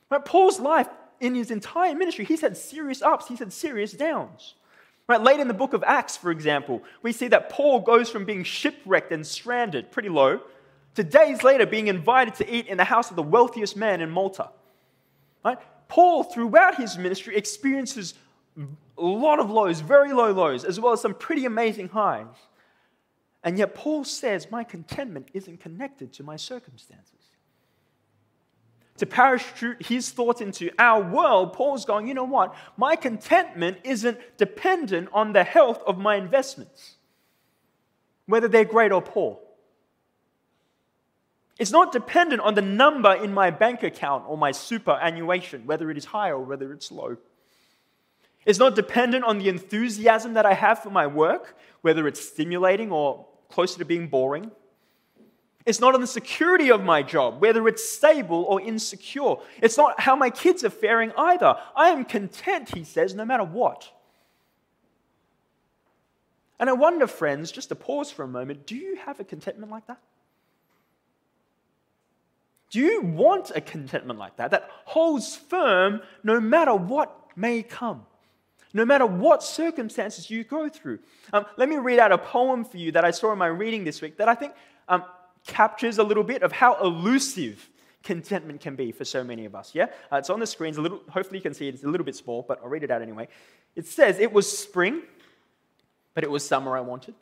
But 0.09 0.25
Paul's 0.25 0.61
life, 0.61 0.89
in 1.23 1.37
his 1.37 1.53
entire 1.53 1.95
ministry, 1.95 2.25
he's 2.25 2.41
had 2.41 2.57
serious 2.57 3.01
ups, 3.01 3.29
he's 3.29 3.39
had 3.39 3.53
serious 3.53 3.93
downs. 3.93 4.55
Right, 5.09 5.21
late 5.21 5.41
in 5.41 5.49
the 5.49 5.55
book 5.55 5.73
of 5.73 5.85
Acts, 5.87 6.17
for 6.17 6.31
example, 6.31 6.83
we 7.03 7.13
see 7.13 7.29
that 7.29 7.49
Paul 7.49 7.81
goes 7.81 8.11
from 8.11 8.25
being 8.25 8.45
shipwrecked 8.45 9.13
and 9.13 9.27
stranded, 9.27 9.91
pretty 9.93 10.09
low, 10.09 10.41
to 10.97 11.05
days 11.05 11.43
later 11.43 11.65
being 11.65 11.87
invited 11.87 12.35
to 12.37 12.55
eat 12.55 12.67
in 12.67 12.77
the 12.77 12.85
house 12.85 13.11
of 13.11 13.17
the 13.17 13.23
wealthiest 13.23 13.77
man 13.77 14.01
in 14.01 14.11
Malta. 14.11 14.51
Right? 15.45 15.59
Paul, 15.89 16.25
throughout 16.25 16.77
his 16.77 16.99
ministry, 16.99 17.37
experiences 17.37 18.15
a 18.57 19.03
lot 19.03 19.39
of 19.39 19.49
lows, 19.51 19.81
very 19.81 20.13
low 20.13 20.33
lows, 20.33 20.65
as 20.65 20.81
well 20.81 20.93
as 20.93 21.01
some 21.01 21.15
pretty 21.15 21.45
amazing 21.45 21.89
highs. 21.89 22.27
And 23.45 23.59
yet, 23.59 23.75
Paul 23.75 24.05
says, 24.05 24.51
My 24.51 24.65
contentment 24.65 25.29
isn't 25.35 25.61
connected 25.61 26.13
to 26.15 26.23
my 26.23 26.37
circumstances. 26.37 27.22
To 28.99 29.07
parachute 29.07 29.87
his 29.87 30.11
thoughts 30.11 30.41
into 30.41 30.71
our 30.79 31.03
world, 31.03 31.55
Paul's 31.55 31.85
going, 31.85 32.07
You 32.07 32.15
know 32.15 32.25
what? 32.25 32.55
My 32.77 32.95
contentment 32.95 33.79
isn't 33.85 34.19
dependent 34.37 35.09
on 35.13 35.33
the 35.33 35.45
health 35.45 35.83
of 35.87 35.99
my 35.99 36.17
investments, 36.17 36.97
whether 38.27 38.49
they're 38.49 38.65
great 38.65 38.93
or 38.93 39.03
poor. 39.03 39.39
It's 41.59 41.71
not 41.71 41.93
dependent 41.93 42.43
on 42.43 42.55
the 42.55 42.63
number 42.63 43.15
in 43.15 43.33
my 43.33 43.51
bank 43.51 43.83
account 43.83 44.25
or 44.27 44.37
my 44.37 44.53
superannuation, 44.53 45.67
whether 45.67 45.91
it 45.91 45.97
is 45.97 46.07
high 46.07 46.31
or 46.31 46.41
whether 46.41 46.73
it's 46.73 46.91
low. 46.91 47.17
It's 48.45 48.59
not 48.59 48.75
dependent 48.75 49.25
on 49.25 49.39
the 49.39 49.49
enthusiasm 49.49 50.35
that 50.35 50.47
I 50.47 50.55
have 50.55 50.83
for 50.83 50.91
my 50.91 51.07
work, 51.07 51.57
whether 51.83 52.09
it's 52.09 52.21
stimulating 52.21 52.91
or 52.91 53.27
closer 53.49 53.79
to 53.79 53.85
being 53.85 54.09
boring. 54.09 54.51
It's 55.65 55.81
not 55.81 55.95
on 55.95 56.01
the 56.01 56.07
security 56.07 56.71
of 56.71 56.83
my 56.83 57.03
job, 57.03 57.41
whether 57.41 57.67
it's 57.69 57.89
stable 57.89 58.45
or 58.49 58.61
insecure. 58.61 59.37
It's 59.61 59.77
not 59.77 60.01
how 60.01 60.17
my 60.17 60.31
kids 60.31 60.65
are 60.65 60.71
faring 60.71 61.13
either. 61.17 61.57
I 61.77 61.91
am 61.91 62.05
content, 62.05 62.75
he 62.75 62.85
says, 62.85 63.15
no 63.15 63.25
matter 63.25 63.45
what. 63.45 63.91
And 66.59 66.69
I 66.69 66.73
wonder, 66.73 67.07
friends, 67.07 67.53
just 67.53 67.69
to 67.71 67.75
pause 67.75 68.11
for 68.11 68.23
a 68.23 68.29
moment, 68.29 68.67
do 68.67 68.77
you 68.77 68.97
have 68.97 69.21
a 69.21 69.25
contentment 69.25 69.71
like 69.71 69.87
that? 69.87 69.99
Do 72.71 72.81
you 72.81 73.03
want 73.03 73.53
a 73.55 73.61
contentment 73.61 74.19
like 74.19 74.37
that, 74.37 74.53
that 74.53 74.69
holds 74.87 75.37
firm 75.37 76.01
no 76.25 76.41
matter 76.41 76.75
what 76.75 77.15
may 77.37 77.63
come? 77.63 78.07
no 78.75 78.85
matter 78.85 79.07
what 79.07 79.43
circumstances 79.43 80.31
you 80.31 80.45
go 80.45 80.69
through. 80.69 80.99
Um, 81.33 81.45
let 81.57 81.69
me 81.69 81.77
read 81.77 81.99
out 81.99 82.13
a 82.13 82.19
poem 82.19 82.65
for 82.65 82.79
you 82.79 82.93
that 82.93 83.05
I 83.05 83.11
saw 83.11 83.33
in 83.33 83.39
my 83.39 83.47
reading 83.47 83.85
this 83.85 84.01
week 84.01 84.17
that 84.19 84.29
I 84.29 84.35
think 84.35 84.55
um, 84.89 85.05
captures 85.47 85.99
a 85.99 86.03
little 86.03 86.25
bit 86.25 86.43
of 86.43 86.53
how 86.53 86.81
elusive 86.83 87.69
contentment 88.03 88.61
can 88.61 88.75
be 88.75 88.93
for 88.93 89.05
so 89.05 89.23
many 89.23 89.45
of 89.45 89.55
us. 89.55 89.75
Yeah, 89.75 89.87
uh, 90.11 90.17
it's 90.17 90.31
on 90.31 90.41
the 90.41 90.47
screens. 90.47 90.77
A 90.77 90.81
little. 90.81 91.01
Hopefully, 91.09 91.39
you 91.39 91.43
can 91.43 91.55
see 91.55 91.69
it. 91.69 91.75
It's 91.75 91.85
a 91.85 91.89
little 91.89 92.05
bit 92.05 92.17
small, 92.17 92.45
but 92.47 92.61
I'll 92.63 92.69
read 92.69 92.83
it 92.83 92.91
out 92.91 93.03
anyway. 93.03 93.29
It 93.77 93.87
says, 93.87 94.19
"It 94.19 94.33
was 94.33 94.59
spring, 94.59 95.03
but 96.15 96.25
it 96.25 96.31
was 96.31 96.47
summer 96.47 96.77
I 96.77 96.81
wanted. 96.81 97.15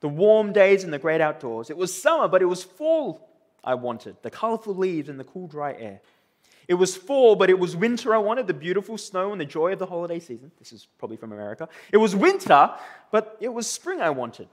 The 0.00 0.08
warm 0.08 0.52
days 0.52 0.84
and 0.84 0.92
the 0.92 0.98
great 0.98 1.20
outdoors. 1.20 1.70
It 1.70 1.76
was 1.76 1.92
summer, 2.00 2.28
but 2.28 2.42
it 2.42 2.46
was 2.46 2.62
fall 2.62 3.28
I 3.64 3.74
wanted. 3.74 4.16
The 4.22 4.30
colorful 4.30 4.74
leaves 4.74 5.08
and 5.08 5.18
the 5.18 5.24
cool, 5.24 5.46
dry 5.46 5.74
air." 5.74 6.00
It 6.68 6.74
was 6.74 6.98
fall, 6.98 7.34
but 7.34 7.48
it 7.48 7.58
was 7.58 7.74
winter 7.74 8.14
I 8.14 8.18
wanted, 8.18 8.46
the 8.46 8.52
beautiful 8.52 8.98
snow 8.98 9.32
and 9.32 9.40
the 9.40 9.46
joy 9.46 9.72
of 9.72 9.78
the 9.78 9.86
holiday 9.86 10.20
season. 10.20 10.52
This 10.58 10.70
is 10.70 10.86
probably 10.98 11.16
from 11.16 11.32
America. 11.32 11.66
It 11.90 11.96
was 11.96 12.14
winter, 12.14 12.74
but 13.10 13.38
it 13.40 13.48
was 13.48 13.66
spring 13.66 14.02
I 14.02 14.10
wanted, 14.10 14.48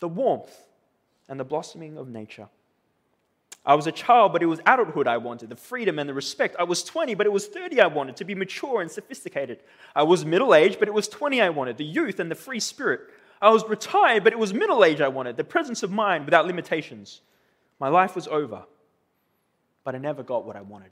the 0.00 0.08
warmth 0.08 0.66
and 1.30 1.40
the 1.40 1.44
blossoming 1.44 1.96
of 1.96 2.08
nature. 2.08 2.48
I 3.64 3.74
was 3.74 3.86
a 3.86 3.92
child, 3.92 4.32
but 4.32 4.42
it 4.42 4.46
was 4.46 4.60
adulthood 4.66 5.06
I 5.06 5.18
wanted, 5.18 5.48
the 5.48 5.56
freedom 5.56 5.98
and 5.98 6.08
the 6.08 6.14
respect. 6.14 6.56
I 6.58 6.64
was 6.64 6.82
20, 6.82 7.14
but 7.14 7.26
it 7.26 7.32
was 7.32 7.46
30 7.46 7.80
I 7.80 7.86
wanted, 7.86 8.16
to 8.16 8.24
be 8.24 8.34
mature 8.34 8.80
and 8.80 8.90
sophisticated. 8.90 9.60
I 9.94 10.02
was 10.02 10.24
middle 10.24 10.54
aged, 10.54 10.78
but 10.78 10.88
it 10.88 10.94
was 10.94 11.08
20 11.08 11.40
I 11.40 11.50
wanted, 11.50 11.76
the 11.76 11.84
youth 11.84 12.20
and 12.20 12.30
the 12.30 12.34
free 12.34 12.60
spirit. 12.60 13.00
I 13.40 13.50
was 13.50 13.66
retired, 13.68 14.24
but 14.24 14.32
it 14.32 14.38
was 14.38 14.52
middle 14.52 14.84
age 14.84 15.00
I 15.00 15.08
wanted, 15.08 15.36
the 15.36 15.44
presence 15.44 15.82
of 15.82 15.90
mind 15.90 16.24
without 16.24 16.46
limitations. 16.46 17.20
My 17.78 17.88
life 17.88 18.14
was 18.16 18.26
over, 18.28 18.64
but 19.84 19.94
I 19.94 19.98
never 19.98 20.22
got 20.22 20.44
what 20.44 20.56
I 20.56 20.62
wanted. 20.62 20.90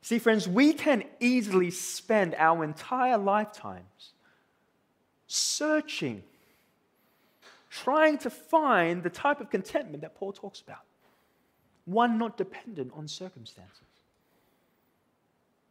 See, 0.00 0.18
friends, 0.18 0.48
we 0.48 0.72
can 0.72 1.04
easily 1.20 1.70
spend 1.70 2.36
our 2.36 2.62
entire 2.64 3.18
lifetimes 3.18 4.12
searching, 5.26 6.22
trying 7.84 8.18
to 8.18 8.30
find 8.30 9.02
the 9.02 9.10
type 9.10 9.40
of 9.40 9.50
contentment 9.50 10.02
that 10.02 10.14
Paul 10.14 10.32
talks 10.32 10.60
about, 10.60 10.84
one 11.84 12.18
not 12.18 12.36
dependent 12.36 12.92
on 12.94 13.06
circumstances. 13.08 13.82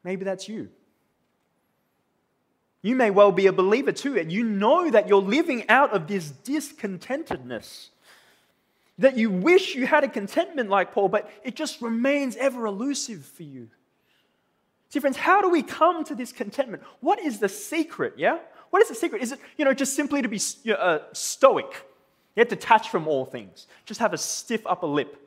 Maybe 0.04 0.24
that's 0.24 0.48
you. 0.48 0.70
You 2.82 2.96
may 2.96 3.10
well 3.10 3.32
be 3.32 3.48
a 3.48 3.54
believer 3.54 3.92
too, 3.92 4.18
and 4.18 4.32
you 4.32 4.44
know 4.44 4.92
that 4.92 5.08
you're 5.08 5.22
living 5.22 5.68
out 5.70 5.92
of 5.92 6.08
this 6.08 6.32
discontentedness. 6.32 7.90
That 9.00 9.18
you 9.18 9.32
wish 9.32 9.76
you 9.76 9.88
had 9.88 10.04
a 10.04 10.08
contentment 10.08 10.70
like 10.70 10.94
Paul, 10.94 11.10
but 11.10 11.30
it 11.44 11.56
just 11.56 11.82
remains 11.82 12.36
ever 12.36 12.66
elusive 12.66 13.26
for 13.26 13.44
you. 13.44 13.70
See, 14.90 15.00
friends, 15.00 15.18
how 15.18 15.42
do 15.42 15.50
we 15.50 15.64
come 15.64 16.04
to 16.06 16.16
this 16.16 16.32
contentment? 16.32 16.84
What 17.02 17.20
is 17.20 17.40
the 17.40 17.50
secret? 17.50 18.14
Yeah? 18.18 18.38
What 18.70 18.82
is 18.82 18.90
the 18.90 18.96
secret? 18.96 19.22
Is 19.22 19.32
it, 19.32 19.40
you 19.58 19.66
know, 19.66 19.74
just 19.74 19.96
simply 19.96 20.22
to 20.22 20.28
be 20.28 20.40
uh, 20.72 21.00
stoic, 21.12 21.86
yet 22.36 22.50
detached 22.50 22.90
from 22.90 23.08
all 23.08 23.26
things, 23.26 23.68
just 23.86 24.00
have 24.00 24.14
a 24.14 24.18
stiff 24.18 24.62
upper 24.66 24.88
lip? 24.88 25.22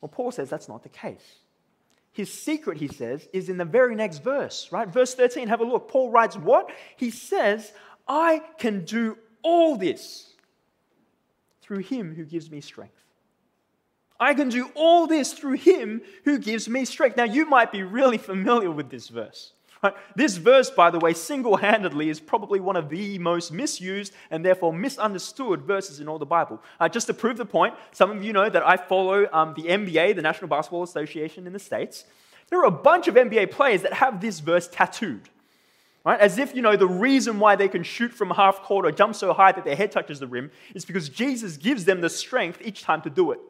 Well, 0.00 0.08
Paul 0.08 0.32
says 0.32 0.50
that's 0.50 0.68
not 0.68 0.82
the 0.82 0.88
case. 0.88 1.38
His 2.12 2.32
secret, 2.32 2.78
he 2.78 2.86
says, 2.86 3.26
is 3.32 3.48
in 3.48 3.56
the 3.56 3.64
very 3.64 3.96
next 3.96 4.18
verse, 4.18 4.68
right? 4.70 4.86
Verse 4.86 5.14
13, 5.14 5.48
have 5.48 5.60
a 5.60 5.64
look. 5.64 5.88
Paul 5.88 6.10
writes 6.10 6.36
what? 6.36 6.70
He 6.96 7.10
says, 7.10 7.72
I 8.06 8.42
can 8.58 8.84
do 8.84 9.18
all 9.42 9.76
this 9.76 10.32
through 11.60 11.78
him 11.78 12.14
who 12.14 12.24
gives 12.24 12.50
me 12.50 12.60
strength. 12.60 13.02
I 14.20 14.34
can 14.34 14.48
do 14.48 14.70
all 14.74 15.06
this 15.08 15.32
through 15.32 15.54
him 15.54 16.02
who 16.24 16.38
gives 16.38 16.68
me 16.68 16.84
strength. 16.84 17.16
Now, 17.16 17.24
you 17.24 17.46
might 17.46 17.72
be 17.72 17.82
really 17.82 18.18
familiar 18.18 18.70
with 18.70 18.90
this 18.90 19.08
verse. 19.08 19.53
This 20.16 20.36
verse, 20.36 20.70
by 20.70 20.90
the 20.90 20.98
way, 20.98 21.14
single 21.14 21.56
handedly 21.56 22.08
is 22.08 22.20
probably 22.20 22.60
one 22.60 22.76
of 22.76 22.88
the 22.88 23.18
most 23.18 23.52
misused 23.52 24.12
and 24.30 24.44
therefore 24.44 24.72
misunderstood 24.72 25.62
verses 25.62 26.00
in 26.00 26.08
all 26.08 26.18
the 26.18 26.26
Bible. 26.26 26.62
Uh, 26.80 26.88
just 26.88 27.06
to 27.08 27.14
prove 27.14 27.36
the 27.36 27.44
point, 27.44 27.74
some 27.92 28.10
of 28.10 28.24
you 28.24 28.32
know 28.32 28.48
that 28.48 28.66
I 28.66 28.76
follow 28.76 29.26
um, 29.32 29.54
the 29.54 29.64
NBA, 29.64 30.16
the 30.16 30.22
National 30.22 30.48
Basketball 30.48 30.82
Association 30.82 31.46
in 31.46 31.52
the 31.52 31.58
States. 31.58 32.04
There 32.48 32.60
are 32.60 32.66
a 32.66 32.70
bunch 32.70 33.08
of 33.08 33.14
NBA 33.14 33.50
players 33.50 33.82
that 33.82 33.94
have 33.94 34.20
this 34.20 34.40
verse 34.40 34.68
tattooed. 34.68 35.28
Right? 36.04 36.20
As 36.20 36.36
if, 36.36 36.54
you 36.54 36.60
know, 36.60 36.76
the 36.76 36.86
reason 36.86 37.38
why 37.38 37.56
they 37.56 37.68
can 37.68 37.82
shoot 37.82 38.12
from 38.12 38.30
half 38.30 38.62
court 38.62 38.84
or 38.84 38.92
jump 38.92 39.14
so 39.14 39.32
high 39.32 39.52
that 39.52 39.64
their 39.64 39.76
head 39.76 39.90
touches 39.90 40.20
the 40.20 40.26
rim 40.26 40.50
is 40.74 40.84
because 40.84 41.08
Jesus 41.08 41.56
gives 41.56 41.86
them 41.86 42.02
the 42.02 42.10
strength 42.10 42.60
each 42.62 42.82
time 42.82 43.00
to 43.02 43.10
do 43.10 43.32
it. 43.32 43.40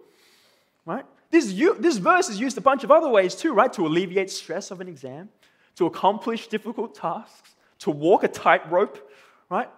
Right? 0.86 1.04
This, 1.30 1.52
this 1.80 1.96
verse 1.96 2.28
is 2.28 2.38
used 2.38 2.56
a 2.56 2.60
bunch 2.60 2.84
of 2.84 2.92
other 2.92 3.08
ways 3.08 3.34
too, 3.34 3.52
right? 3.52 3.72
To 3.72 3.86
alleviate 3.86 4.30
stress 4.30 4.70
of 4.70 4.80
an 4.80 4.86
exam, 4.86 5.30
to 5.76 5.86
accomplish 5.86 6.46
difficult 6.48 6.94
tasks, 6.94 7.54
to 7.80 7.90
walk 7.90 8.22
a 8.22 8.28
tightrope, 8.28 9.10
right? 9.50 9.68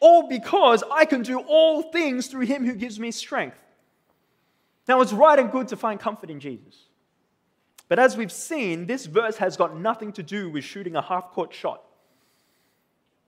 All 0.00 0.28
because 0.28 0.84
I 0.92 1.04
can 1.04 1.22
do 1.22 1.40
all 1.40 1.82
things 1.82 2.28
through 2.28 2.46
him 2.46 2.64
who 2.64 2.74
gives 2.74 3.00
me 3.00 3.10
strength. 3.10 3.58
Now, 4.86 5.00
it's 5.00 5.12
right 5.12 5.38
and 5.38 5.50
good 5.50 5.68
to 5.68 5.76
find 5.76 5.98
comfort 6.00 6.30
in 6.30 6.40
Jesus. 6.40 6.86
But 7.88 7.98
as 7.98 8.16
we've 8.16 8.32
seen, 8.32 8.86
this 8.86 9.06
verse 9.06 9.36
has 9.36 9.56
got 9.56 9.78
nothing 9.78 10.12
to 10.12 10.22
do 10.22 10.50
with 10.50 10.64
shooting 10.64 10.96
a 10.96 11.02
half 11.02 11.30
court 11.30 11.52
shot. 11.52 11.82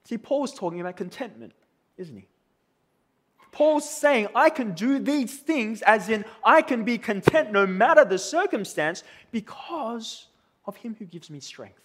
See, 0.04 0.18
Paul's 0.18 0.54
talking 0.54 0.80
about 0.80 0.96
contentment, 0.96 1.52
isn't 1.96 2.16
he? 2.16 2.26
Paul's 3.52 3.88
saying, 3.88 4.28
I 4.34 4.48
can 4.48 4.72
do 4.72 4.98
these 4.98 5.38
things, 5.38 5.82
as 5.82 6.08
in, 6.08 6.24
I 6.44 6.62
can 6.62 6.84
be 6.84 6.98
content 6.98 7.50
no 7.50 7.66
matter 7.66 8.04
the 8.04 8.18
circumstance 8.18 9.02
because 9.32 10.28
of 10.66 10.76
him 10.76 10.94
who 10.98 11.04
gives 11.04 11.30
me 11.30 11.40
strength. 11.40 11.80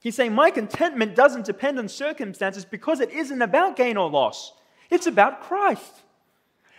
He's 0.00 0.14
saying, 0.14 0.34
My 0.34 0.50
contentment 0.50 1.14
doesn't 1.14 1.44
depend 1.44 1.78
on 1.78 1.88
circumstances 1.88 2.64
because 2.64 3.00
it 3.00 3.10
isn't 3.10 3.42
about 3.42 3.76
gain 3.76 3.96
or 3.96 4.10
loss, 4.10 4.52
it's 4.90 5.06
about 5.06 5.42
Christ. 5.42 6.02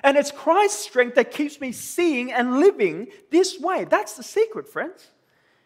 And 0.04 0.18
it's 0.18 0.32
Christ's 0.32 0.84
strength 0.84 1.14
that 1.14 1.30
keeps 1.30 1.62
me 1.62 1.72
seeing 1.72 2.32
and 2.32 2.60
living 2.60 3.10
this 3.30 3.60
way. 3.60 3.84
That's 3.84 4.18
the 4.18 4.24
secret, 4.24 4.68
friends. 4.68 5.12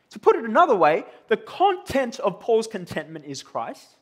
To 0.10 0.20
put 0.20 0.36
it 0.36 0.44
another 0.44 0.76
way, 0.76 1.06
the 1.30 1.38
content 1.38 2.20
of 2.20 2.42
Paul's 2.42 2.68
contentment 2.68 3.24
is 3.26 3.42
Christ. 3.42 3.96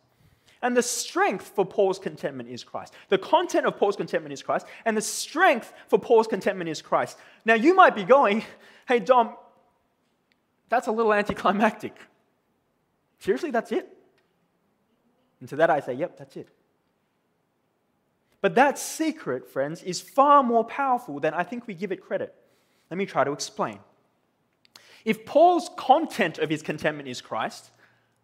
And 0.63 0.75
the 0.75 0.81
strength 0.81 1.51
for 1.55 1.65
Paul's 1.65 1.99
contentment 1.99 2.49
is 2.49 2.63
Christ. 2.63 2.93
The 3.09 3.17
content 3.17 3.65
of 3.65 3.77
Paul's 3.77 3.95
contentment 3.95 4.33
is 4.33 4.41
Christ, 4.41 4.65
and 4.85 4.95
the 4.95 5.01
strength 5.01 5.73
for 5.87 5.99
Paul's 5.99 6.25
contentment 6.25 6.69
is 6.69 6.81
Christ. 6.81 7.17
Now, 7.45 7.53
you 7.53 7.75
might 7.75 7.95
be 7.95 8.03
going, 8.03 8.43
hey, 8.87 8.99
Dom, 8.99 9.35
that's 10.69 10.87
a 10.87 10.91
little 10.91 11.13
anticlimactic. 11.13 11.95
Seriously, 13.23 13.51
that's 13.51 13.71
it? 13.71 13.87
And 15.39 15.47
to 15.47 15.55
that 15.55 15.69
I 15.69 15.79
say, 15.79 15.93
yep, 15.93 16.17
that's 16.17 16.35
it. 16.35 16.49
But 18.41 18.55
that 18.55 18.77
secret, 18.77 19.49
friends, 19.49 19.81
is 19.81 20.01
far 20.01 20.43
more 20.43 20.65
powerful 20.65 21.21
than 21.21 21.33
I 21.33 21.43
think 21.43 21.65
we 21.65 21.73
give 21.73 21.93
it 21.93 22.01
credit. 22.01 22.35
Let 22.91 22.97
me 22.97 23.05
try 23.05 23.23
to 23.23 23.31
explain. 23.31 23.79
If 25.05 25.25
Paul's 25.25 25.69
content 25.77 26.37
of 26.37 26.49
his 26.49 26.61
contentment 26.61 27.07
is 27.07 27.21
Christ, 27.21 27.71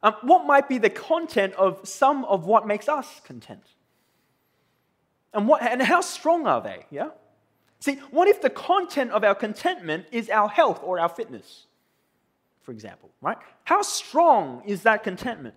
um, 0.03 0.15
what 0.21 0.45
might 0.45 0.67
be 0.67 0.77
the 0.77 0.89
content 0.89 1.53
of 1.53 1.87
some 1.87 2.25
of 2.25 2.45
what 2.45 2.67
makes 2.67 2.89
us 2.89 3.21
content? 3.23 3.63
And, 5.33 5.47
what, 5.47 5.61
and 5.61 5.81
how 5.81 6.01
strong 6.01 6.45
are 6.45 6.61
they? 6.61 6.85
Yeah? 6.89 7.11
See, 7.79 7.95
what 8.11 8.27
if 8.27 8.41
the 8.41 8.49
content 8.49 9.11
of 9.11 9.23
our 9.23 9.35
contentment 9.35 10.07
is 10.11 10.29
our 10.29 10.49
health 10.49 10.81
or 10.83 10.99
our 10.99 11.07
fitness, 11.07 11.67
for 12.61 12.71
example, 12.71 13.09
right? 13.21 13.37
How 13.63 13.81
strong 13.81 14.63
is 14.65 14.83
that 14.83 15.03
contentment? 15.03 15.55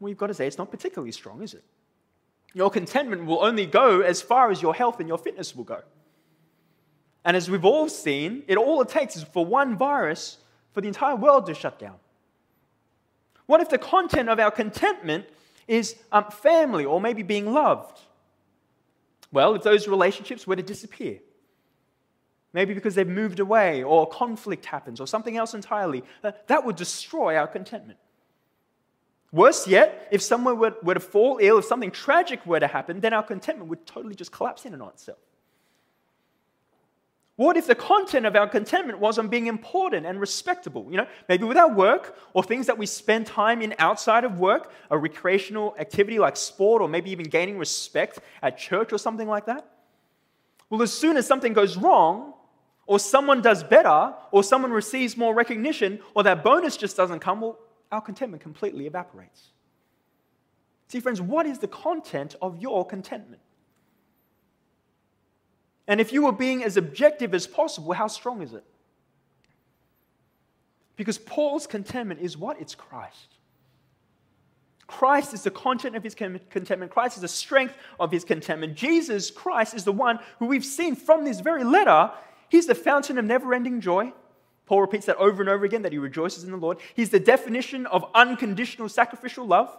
Well, 0.00 0.08
you've 0.08 0.18
got 0.18 0.28
to 0.28 0.34
say 0.34 0.46
it's 0.46 0.58
not 0.58 0.70
particularly 0.70 1.12
strong, 1.12 1.42
is 1.42 1.54
it? 1.54 1.64
Your 2.54 2.70
contentment 2.70 3.26
will 3.26 3.44
only 3.44 3.66
go 3.66 4.00
as 4.00 4.22
far 4.22 4.50
as 4.50 4.62
your 4.62 4.74
health 4.74 5.00
and 5.00 5.08
your 5.08 5.18
fitness 5.18 5.54
will 5.54 5.64
go. 5.64 5.82
And 7.24 7.36
as 7.36 7.50
we've 7.50 7.64
all 7.64 7.88
seen, 7.88 8.44
it 8.46 8.56
all 8.56 8.80
it 8.82 8.88
takes 8.88 9.16
is 9.16 9.24
for 9.24 9.44
one 9.44 9.76
virus 9.76 10.38
for 10.72 10.80
the 10.80 10.88
entire 10.88 11.16
world 11.16 11.46
to 11.46 11.54
shut 11.54 11.78
down. 11.78 11.96
What 13.46 13.60
if 13.60 13.68
the 13.68 13.78
content 13.78 14.28
of 14.28 14.38
our 14.38 14.50
contentment 14.50 15.26
is 15.66 15.96
um, 16.12 16.30
family 16.30 16.84
or 16.84 17.00
maybe 17.00 17.22
being 17.22 17.52
loved? 17.52 18.00
Well, 19.32 19.54
if 19.54 19.62
those 19.62 19.88
relationships 19.88 20.46
were 20.46 20.56
to 20.56 20.62
disappear, 20.62 21.18
maybe 22.56 22.72
because 22.72 22.94
they've 22.94 23.06
moved 23.06 23.38
away 23.38 23.82
or 23.82 24.08
conflict 24.08 24.64
happens 24.64 24.98
or 24.98 25.06
something 25.06 25.36
else 25.36 25.52
entirely, 25.52 26.02
uh, 26.24 26.32
that 26.46 26.64
would 26.64 26.74
destroy 26.74 27.36
our 27.36 27.46
contentment. 27.46 27.98
Worse 29.30 29.68
yet, 29.68 30.08
if 30.10 30.22
someone 30.22 30.58
were, 30.58 30.74
were 30.82 30.94
to 30.94 31.00
fall 31.00 31.36
ill, 31.38 31.58
if 31.58 31.66
something 31.66 31.90
tragic 31.90 32.46
were 32.46 32.58
to 32.58 32.66
happen, 32.66 33.00
then 33.00 33.12
our 33.12 33.22
contentment 33.22 33.68
would 33.68 33.84
totally 33.84 34.14
just 34.14 34.32
collapse 34.32 34.64
in 34.64 34.72
and 34.72 34.82
on 34.82 34.88
itself. 34.88 35.18
What 37.36 37.58
if 37.58 37.66
the 37.66 37.74
content 37.74 38.24
of 38.24 38.34
our 38.34 38.48
contentment 38.48 39.00
was 39.00 39.18
on 39.18 39.28
being 39.28 39.48
important 39.48 40.06
and 40.06 40.18
respectable? 40.18 40.86
You 40.90 40.96
know, 40.96 41.06
maybe 41.28 41.44
with 41.44 41.58
our 41.58 41.70
work 41.70 42.16
or 42.32 42.42
things 42.42 42.64
that 42.68 42.78
we 42.78 42.86
spend 42.86 43.26
time 43.26 43.60
in 43.60 43.74
outside 43.78 44.24
of 44.24 44.40
work, 44.40 44.72
a 44.90 44.96
recreational 44.96 45.76
activity 45.78 46.18
like 46.18 46.38
sport 46.38 46.80
or 46.80 46.88
maybe 46.88 47.10
even 47.10 47.26
gaining 47.26 47.58
respect 47.58 48.20
at 48.40 48.56
church 48.56 48.94
or 48.94 48.98
something 48.98 49.28
like 49.28 49.44
that. 49.44 49.70
Well, 50.70 50.80
as 50.80 50.94
soon 50.94 51.18
as 51.18 51.26
something 51.26 51.52
goes 51.52 51.76
wrong, 51.76 52.32
or 52.86 52.98
someone 52.98 53.42
does 53.42 53.64
better, 53.64 54.14
or 54.30 54.44
someone 54.44 54.70
receives 54.70 55.16
more 55.16 55.34
recognition, 55.34 56.00
or 56.14 56.22
that 56.22 56.44
bonus 56.44 56.76
just 56.76 56.96
doesn't 56.96 57.20
come, 57.20 57.40
well, 57.40 57.58
our 57.90 58.00
contentment 58.00 58.42
completely 58.42 58.86
evaporates. 58.86 59.48
See, 60.88 61.00
friends, 61.00 61.20
what 61.20 61.46
is 61.46 61.58
the 61.58 61.68
content 61.68 62.36
of 62.40 62.58
your 62.58 62.86
contentment? 62.86 63.42
And 65.88 66.00
if 66.00 66.12
you 66.12 66.24
were 66.24 66.32
being 66.32 66.64
as 66.64 66.76
objective 66.76 67.34
as 67.34 67.46
possible, 67.46 67.92
how 67.92 68.06
strong 68.06 68.42
is 68.42 68.52
it? 68.52 68.64
Because 70.96 71.18
Paul's 71.18 71.66
contentment 71.66 72.20
is 72.20 72.36
what? 72.36 72.60
It's 72.60 72.74
Christ. 72.74 73.34
Christ 74.86 75.34
is 75.34 75.42
the 75.42 75.50
content 75.50 75.96
of 75.96 76.04
his 76.04 76.14
contentment. 76.14 76.92
Christ 76.92 77.16
is 77.16 77.22
the 77.22 77.28
strength 77.28 77.74
of 77.98 78.12
his 78.12 78.24
contentment. 78.24 78.74
Jesus 78.74 79.30
Christ 79.30 79.74
is 79.74 79.84
the 79.84 79.92
one 79.92 80.20
who 80.38 80.46
we've 80.46 80.64
seen 80.64 80.94
from 80.94 81.24
this 81.24 81.40
very 81.40 81.64
letter 81.64 82.12
He's 82.48 82.66
the 82.66 82.74
fountain 82.74 83.18
of 83.18 83.24
never 83.24 83.54
ending 83.54 83.80
joy. 83.80 84.12
Paul 84.66 84.80
repeats 84.80 85.06
that 85.06 85.16
over 85.16 85.42
and 85.42 85.48
over 85.48 85.64
again 85.64 85.82
that 85.82 85.92
he 85.92 85.98
rejoices 85.98 86.44
in 86.44 86.50
the 86.50 86.56
Lord. 86.56 86.78
He's 86.94 87.10
the 87.10 87.20
definition 87.20 87.86
of 87.86 88.04
unconditional 88.14 88.88
sacrificial 88.88 89.46
love. 89.46 89.76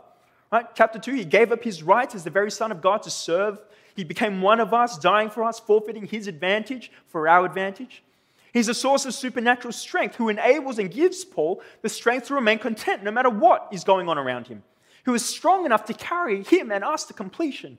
Right? 0.51 0.65
Chapter 0.75 0.97
2, 0.97 1.13
he 1.13 1.25
gave 1.25 1.51
up 1.51 1.63
his 1.63 1.83
rights 1.83 2.15
as 2.15 2.23
the 2.23 2.29
very 2.29 2.51
Son 2.51 2.71
of 2.71 2.81
God 2.81 3.03
to 3.03 3.09
serve. 3.09 3.59
He 3.95 4.05
became 4.05 4.41
one 4.41 4.59
of 4.59 4.73
us, 4.73 4.97
dying 4.97 5.29
for 5.29 5.43
us, 5.43 5.59
forfeiting 5.59 6.07
his 6.07 6.27
advantage 6.27 6.91
for 7.07 7.27
our 7.27 7.45
advantage. 7.45 8.03
He's 8.53 8.69
a 8.69 8.73
source 8.73 9.05
of 9.05 9.13
supernatural 9.13 9.73
strength 9.73 10.15
who 10.15 10.29
enables 10.29 10.79
and 10.79 10.89
gives 10.89 11.25
Paul 11.25 11.61
the 11.81 11.89
strength 11.89 12.27
to 12.27 12.33
remain 12.33 12.59
content 12.59 13.03
no 13.03 13.11
matter 13.11 13.29
what 13.29 13.67
is 13.71 13.83
going 13.83 14.07
on 14.07 14.17
around 14.17 14.47
him, 14.47 14.63
who 15.03 15.13
is 15.13 15.25
strong 15.25 15.65
enough 15.65 15.85
to 15.85 15.93
carry 15.93 16.43
him 16.43 16.71
and 16.71 16.83
us 16.83 17.03
to 17.05 17.13
completion. 17.13 17.77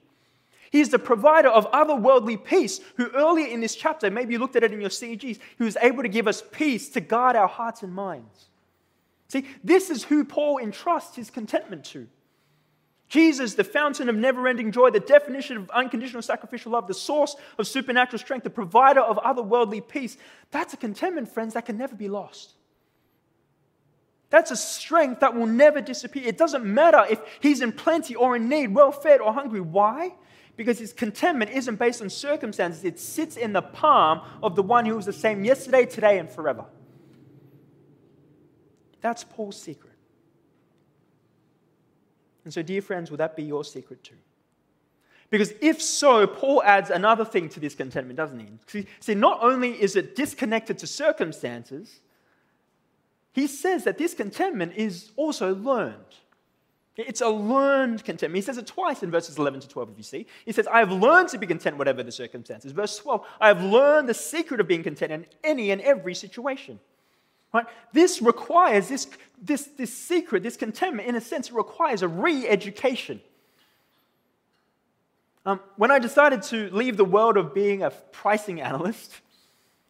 He 0.71 0.81
is 0.81 0.89
the 0.89 0.99
provider 0.99 1.49
of 1.49 1.69
otherworldly 1.71 2.43
peace, 2.43 2.79
who 2.97 3.09
earlier 3.09 3.47
in 3.47 3.61
this 3.61 3.75
chapter, 3.75 4.09
maybe 4.11 4.33
you 4.33 4.39
looked 4.39 4.55
at 4.55 4.63
it 4.63 4.71
in 4.71 4.81
your 4.81 4.89
CGs, 4.89 5.39
who 5.57 5.65
is 5.65 5.77
able 5.81 6.03
to 6.03 6.09
give 6.09 6.27
us 6.27 6.43
peace 6.51 6.89
to 6.89 7.01
guard 7.01 7.35
our 7.35 7.47
hearts 7.47 7.81
and 7.81 7.93
minds. 7.93 8.49
See, 9.27 9.45
this 9.63 9.89
is 9.89 10.03
who 10.03 10.25
Paul 10.25 10.59
entrusts 10.59 11.15
his 11.15 11.29
contentment 11.29 11.85
to. 11.85 12.07
Jesus, 13.07 13.55
the 13.55 13.63
fountain 13.63 14.07
of 14.07 14.15
never 14.15 14.47
ending 14.47 14.71
joy, 14.71 14.91
the 14.91 14.99
definition 14.99 15.57
of 15.57 15.69
unconditional 15.71 16.21
sacrificial 16.21 16.73
love, 16.73 16.87
the 16.87 16.93
source 16.93 17.35
of 17.57 17.67
supernatural 17.67 18.19
strength, 18.19 18.43
the 18.43 18.51
provider 18.51 19.01
of 19.01 19.17
otherworldly 19.17 19.87
peace. 19.87 20.17
That's 20.51 20.75
a 20.75 20.77
contentment, 20.77 21.27
friends, 21.27 21.55
that 21.55 21.65
can 21.65 21.77
never 21.77 21.95
be 21.95 22.07
lost. 22.07 22.53
That's 24.29 24.51
a 24.51 24.55
strength 24.55 25.21
that 25.21 25.33
will 25.33 25.47
never 25.47 25.81
disappear. 25.81 26.23
It 26.27 26.37
doesn't 26.37 26.63
matter 26.63 27.03
if 27.09 27.19
he's 27.39 27.61
in 27.61 27.71
plenty 27.71 28.13
or 28.13 28.35
in 28.35 28.47
need, 28.47 28.75
well 28.75 28.91
fed 28.91 29.21
or 29.21 29.33
hungry. 29.33 29.61
Why? 29.61 30.13
Because 30.59 30.77
his 30.77 30.91
contentment 30.91 31.51
isn't 31.51 31.77
based 31.77 32.01
on 32.01 32.09
circumstances, 32.09 32.83
it 32.83 32.99
sits 32.99 33.37
in 33.37 33.53
the 33.53 33.61
palm 33.61 34.19
of 34.43 34.57
the 34.57 34.61
one 34.61 34.85
who 34.85 34.93
was 34.93 35.05
the 35.05 35.13
same 35.13 35.45
yesterday, 35.45 35.85
today, 35.85 36.19
and 36.19 36.29
forever. 36.29 36.65
That's 38.99 39.23
Paul's 39.23 39.55
secret. 39.55 39.93
And 42.43 42.53
so, 42.53 42.61
dear 42.61 42.81
friends, 42.81 43.09
will 43.09 43.19
that 43.19 43.37
be 43.37 43.43
your 43.43 43.63
secret 43.63 44.03
too? 44.03 44.17
Because 45.29 45.53
if 45.61 45.81
so, 45.81 46.27
Paul 46.27 46.61
adds 46.63 46.89
another 46.89 47.23
thing 47.23 47.47
to 47.47 47.61
this 47.61 47.73
contentment, 47.73 48.17
doesn't 48.17 48.41
he? 48.67 48.85
See, 48.99 49.15
not 49.15 49.39
only 49.41 49.81
is 49.81 49.95
it 49.95 50.13
disconnected 50.13 50.77
to 50.79 50.87
circumstances, 50.87 52.01
he 53.31 53.47
says 53.47 53.85
that 53.85 53.97
this 53.97 54.13
contentment 54.13 54.73
is 54.75 55.11
also 55.15 55.55
learned. 55.55 56.17
It's 56.97 57.21
a 57.21 57.29
learned 57.29 58.03
contentment. 58.03 58.35
He 58.35 58.41
says 58.41 58.57
it 58.57 58.67
twice 58.67 59.03
in 59.03 59.11
verses 59.11 59.37
11 59.37 59.61
to 59.61 59.69
12, 59.69 59.91
if 59.91 59.97
you 59.97 60.03
see. 60.03 60.27
He 60.45 60.51
says, 60.51 60.67
I 60.67 60.79
have 60.79 60.91
learned 60.91 61.29
to 61.29 61.37
be 61.37 61.47
content 61.47 61.77
whatever 61.77 62.03
the 62.03 62.11
circumstances. 62.11 62.73
Verse 62.73 62.97
12, 62.97 63.25
I 63.39 63.47
have 63.47 63.63
learned 63.63 64.09
the 64.09 64.13
secret 64.13 64.59
of 64.59 64.67
being 64.67 64.83
content 64.83 65.11
in 65.11 65.25
any 65.43 65.71
and 65.71 65.81
every 65.81 66.13
situation. 66.13 66.79
Right? 67.53 67.65
This 67.93 68.21
requires, 68.21 68.89
this, 68.89 69.07
this, 69.41 69.67
this 69.77 69.93
secret, 69.93 70.43
this 70.43 70.57
contentment, 70.57 71.07
in 71.07 71.15
a 71.15 71.21
sense, 71.21 71.49
it 71.49 71.55
requires 71.55 72.01
a 72.01 72.07
re 72.07 72.47
education. 72.47 73.21
Um, 75.45 75.59
when 75.77 75.89
I 75.89 75.99
decided 75.99 76.43
to 76.43 76.69
leave 76.71 76.97
the 76.97 77.05
world 77.05 77.37
of 77.37 77.53
being 77.53 77.81
a 77.81 77.89
pricing 77.89 78.61
analyst 78.61 79.21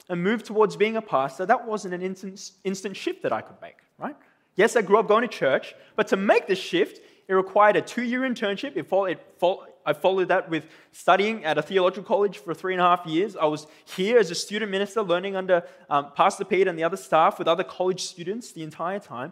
and 0.08 0.24
move 0.24 0.44
towards 0.44 0.78
being 0.78 0.96
a 0.96 1.02
pastor, 1.02 1.46
that 1.46 1.68
wasn't 1.68 1.96
an 1.96 2.02
instant, 2.02 2.52
instant 2.64 2.96
shift 2.96 3.24
that 3.24 3.34
I 3.34 3.42
could 3.42 3.60
make, 3.62 3.78
right? 3.98 4.16
Yes, 4.60 4.76
I 4.76 4.82
grew 4.82 5.00
up 5.00 5.08
going 5.08 5.22
to 5.22 5.30
church, 5.30 5.74
but 5.96 6.10
to 6.10 6.18
make 6.18 6.46
this 6.46 6.60
shift, 6.60 7.00
it 7.30 7.34
required 7.34 7.78
a 7.78 7.82
two 7.82 8.04
year 8.04 8.24
internship. 8.24 8.76
It, 8.76 8.90
followed, 8.90 9.12
it, 9.12 9.26
I 9.86 9.94
followed 9.94 10.28
that 10.28 10.50
with 10.50 10.66
studying 10.92 11.46
at 11.46 11.58
a 11.58 11.62
theological 11.62 12.04
college 12.04 12.40
for 12.40 12.54
three 12.54 12.74
and 12.74 12.82
a 12.82 12.84
half 12.84 13.06
years. 13.06 13.38
I 13.38 13.46
was 13.46 13.68
here 13.86 14.20
as 14.20 14.32
a 14.32 14.36
student 14.36 14.70
minister, 14.70 15.02
learning 15.02 15.38
under 15.38 15.64
um, 15.90 16.12
Pastor 16.14 16.44
Pete 16.44 16.68
and 16.68 16.78
the 16.78 16.84
other 16.84 16.98
staff 16.98 17.40
with 17.40 17.48
other 17.48 17.64
college 17.64 18.02
students 18.02 18.52
the 18.52 18.64
entire 18.64 19.00
time, 19.00 19.32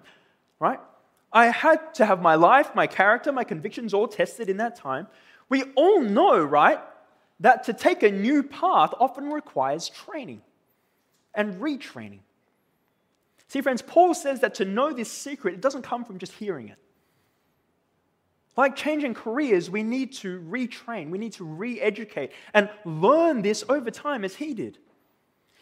right? 0.61 0.79
I 1.33 1.47
had 1.47 1.93
to 1.95 2.05
have 2.05 2.21
my 2.21 2.35
life, 2.35 2.73
my 2.73 2.87
character, 2.87 3.33
my 3.33 3.43
convictions 3.43 3.93
all 3.93 4.07
tested 4.07 4.47
in 4.47 4.55
that 4.57 4.77
time. 4.77 5.07
We 5.49 5.63
all 5.75 5.99
know, 5.99 6.41
right, 6.41 6.79
that 7.41 7.65
to 7.65 7.73
take 7.73 8.01
a 8.01 8.11
new 8.11 8.43
path 8.43 8.93
often 8.97 9.29
requires 9.29 9.89
training 9.89 10.41
and 11.33 11.59
retraining. 11.59 12.19
See, 13.47 13.61
friends, 13.61 13.81
Paul 13.81 14.13
says 14.13 14.41
that 14.41 14.55
to 14.55 14.65
know 14.65 14.91
this 14.91 15.11
secret, 15.11 15.53
it 15.53 15.61
doesn't 15.61 15.83
come 15.83 16.03
from 16.03 16.17
just 16.17 16.33
hearing 16.33 16.67
it. 16.69 16.77
Like 18.57 18.75
changing 18.75 19.13
careers, 19.13 19.69
we 19.69 19.83
need 19.83 20.13
to 20.15 20.41
retrain, 20.41 21.11
we 21.11 21.19
need 21.19 21.33
to 21.33 21.45
re 21.45 21.79
educate 21.79 22.31
and 22.53 22.69
learn 22.85 23.43
this 23.43 23.63
over 23.69 23.91
time 23.91 24.25
as 24.25 24.35
he 24.35 24.53
did. 24.53 24.79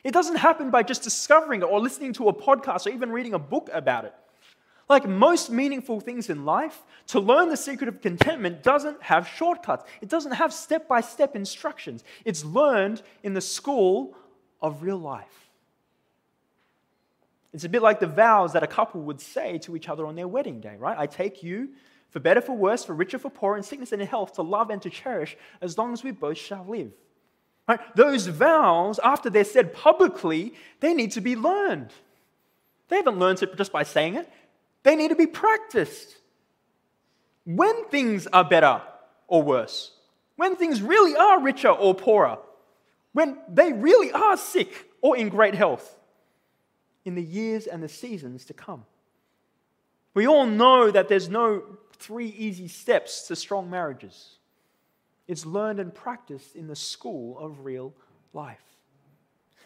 It 0.03 0.13
doesn't 0.13 0.37
happen 0.37 0.69
by 0.69 0.83
just 0.83 1.03
discovering 1.03 1.61
it 1.61 1.65
or 1.65 1.79
listening 1.79 2.13
to 2.13 2.29
a 2.29 2.33
podcast 2.33 2.87
or 2.87 2.91
even 2.91 3.11
reading 3.11 3.33
a 3.33 3.39
book 3.39 3.69
about 3.73 4.05
it. 4.05 4.13
Like 4.87 5.07
most 5.07 5.49
meaningful 5.49 5.99
things 5.99 6.29
in 6.29 6.45
life, 6.45 6.83
to 7.07 7.19
learn 7.19 7.49
the 7.49 7.57
secret 7.57 7.87
of 7.87 8.01
contentment 8.01 8.61
doesn't 8.61 9.01
have 9.01 9.27
shortcuts. 9.27 9.83
It 10.01 10.09
doesn't 10.09 10.33
have 10.33 10.53
step 10.53 10.87
by 10.87 11.01
step 11.01 11.35
instructions. 11.35 12.03
It's 12.23 12.45
learned 12.45 13.01
in 13.23 13.33
the 13.33 13.41
school 13.41 14.15
of 14.61 14.83
real 14.83 14.97
life. 14.97 15.44
It's 17.55 17.63
a 17.63 17.69
bit 17.69 17.81
like 17.81 18.01
the 18.01 18.07
vows 18.07 18.51
that 18.51 18.63
a 18.63 18.67
couple 18.67 18.99
would 19.03 19.21
say 19.21 19.59
to 19.59 19.77
each 19.77 19.87
other 19.87 20.05
on 20.05 20.15
their 20.15 20.27
wedding 20.27 20.59
day, 20.59 20.75
right? 20.77 20.97
I 20.99 21.07
take 21.07 21.41
you 21.41 21.69
for 22.09 22.19
better, 22.19 22.41
for 22.41 22.51
worse, 22.51 22.83
for 22.83 22.93
richer, 22.93 23.17
for 23.17 23.29
poorer, 23.29 23.55
in 23.55 23.63
sickness 23.63 23.93
and 23.93 24.01
in 24.01 24.09
health, 24.09 24.33
to 24.33 24.41
love 24.41 24.69
and 24.69 24.81
to 24.81 24.89
cherish 24.89 25.37
as 25.61 25.77
long 25.77 25.93
as 25.93 26.03
we 26.03 26.11
both 26.11 26.37
shall 26.37 26.65
live. 26.67 26.91
Right? 27.65 27.79
Those 27.95 28.27
vows, 28.27 28.99
after 29.01 29.29
they're 29.29 29.45
said 29.45 29.73
publicly, 29.73 30.53
they 30.81 30.93
need 30.93 31.13
to 31.13 31.21
be 31.21 31.37
learned. 31.37 31.93
They 32.89 32.97
haven't 32.97 33.19
learned 33.19 33.41
it 33.41 33.55
just 33.55 33.71
by 33.71 33.83
saying 33.83 34.15
it, 34.15 34.29
they 34.83 34.97
need 34.97 35.07
to 35.07 35.15
be 35.15 35.25
practiced. 35.25 36.17
When 37.45 37.85
things 37.85 38.27
are 38.27 38.43
better 38.43 38.81
or 39.29 39.41
worse, 39.43 39.91
when 40.35 40.57
things 40.57 40.81
really 40.81 41.15
are 41.15 41.41
richer 41.41 41.69
or 41.69 41.95
poorer, 41.95 42.37
when 43.13 43.37
they 43.47 43.71
really 43.71 44.11
are 44.11 44.35
sick 44.35 44.89
or 45.01 45.15
in 45.15 45.29
great 45.29 45.55
health, 45.55 45.97
in 47.05 47.15
the 47.15 47.23
years 47.23 47.67
and 47.67 47.81
the 47.81 47.87
seasons 47.87 48.45
to 48.45 48.53
come. 48.53 48.85
We 50.13 50.27
all 50.27 50.45
know 50.45 50.91
that 50.91 51.07
there's 51.07 51.29
no 51.29 51.63
three 51.97 52.29
easy 52.29 52.67
steps 52.67 53.27
to 53.27 53.35
strong 53.35 53.69
marriages. 53.69 54.37
It's 55.27 55.45
learned 55.45 55.79
and 55.79 55.93
practiced 55.93 56.55
in 56.55 56.67
the 56.67 56.75
school 56.75 57.37
of 57.39 57.65
real 57.65 57.93
life. 58.33 58.61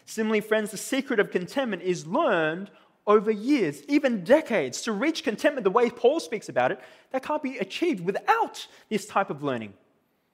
Similarly, 0.04 0.40
friends, 0.40 0.70
the 0.70 0.76
secret 0.76 1.20
of 1.20 1.30
contentment 1.30 1.82
is 1.82 2.06
learned 2.06 2.70
over 3.06 3.30
years, 3.30 3.82
even 3.88 4.24
decades. 4.24 4.82
To 4.82 4.92
reach 4.92 5.24
contentment 5.24 5.64
the 5.64 5.70
way 5.70 5.90
Paul 5.90 6.20
speaks 6.20 6.48
about 6.48 6.72
it, 6.72 6.80
that 7.12 7.22
can't 7.22 7.42
be 7.42 7.58
achieved 7.58 8.04
without 8.04 8.66
this 8.88 9.06
type 9.06 9.30
of 9.30 9.42
learning. 9.42 9.74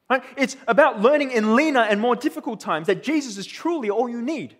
Right? 0.08 0.22
It's 0.36 0.56
about 0.68 1.02
learning 1.02 1.32
in 1.32 1.56
leaner 1.56 1.80
and 1.80 2.00
more 2.00 2.16
difficult 2.16 2.60
times 2.60 2.86
that 2.86 3.02
Jesus 3.02 3.36
is 3.36 3.46
truly 3.46 3.90
all 3.90 4.08
you 4.08 4.22
need. 4.22 4.56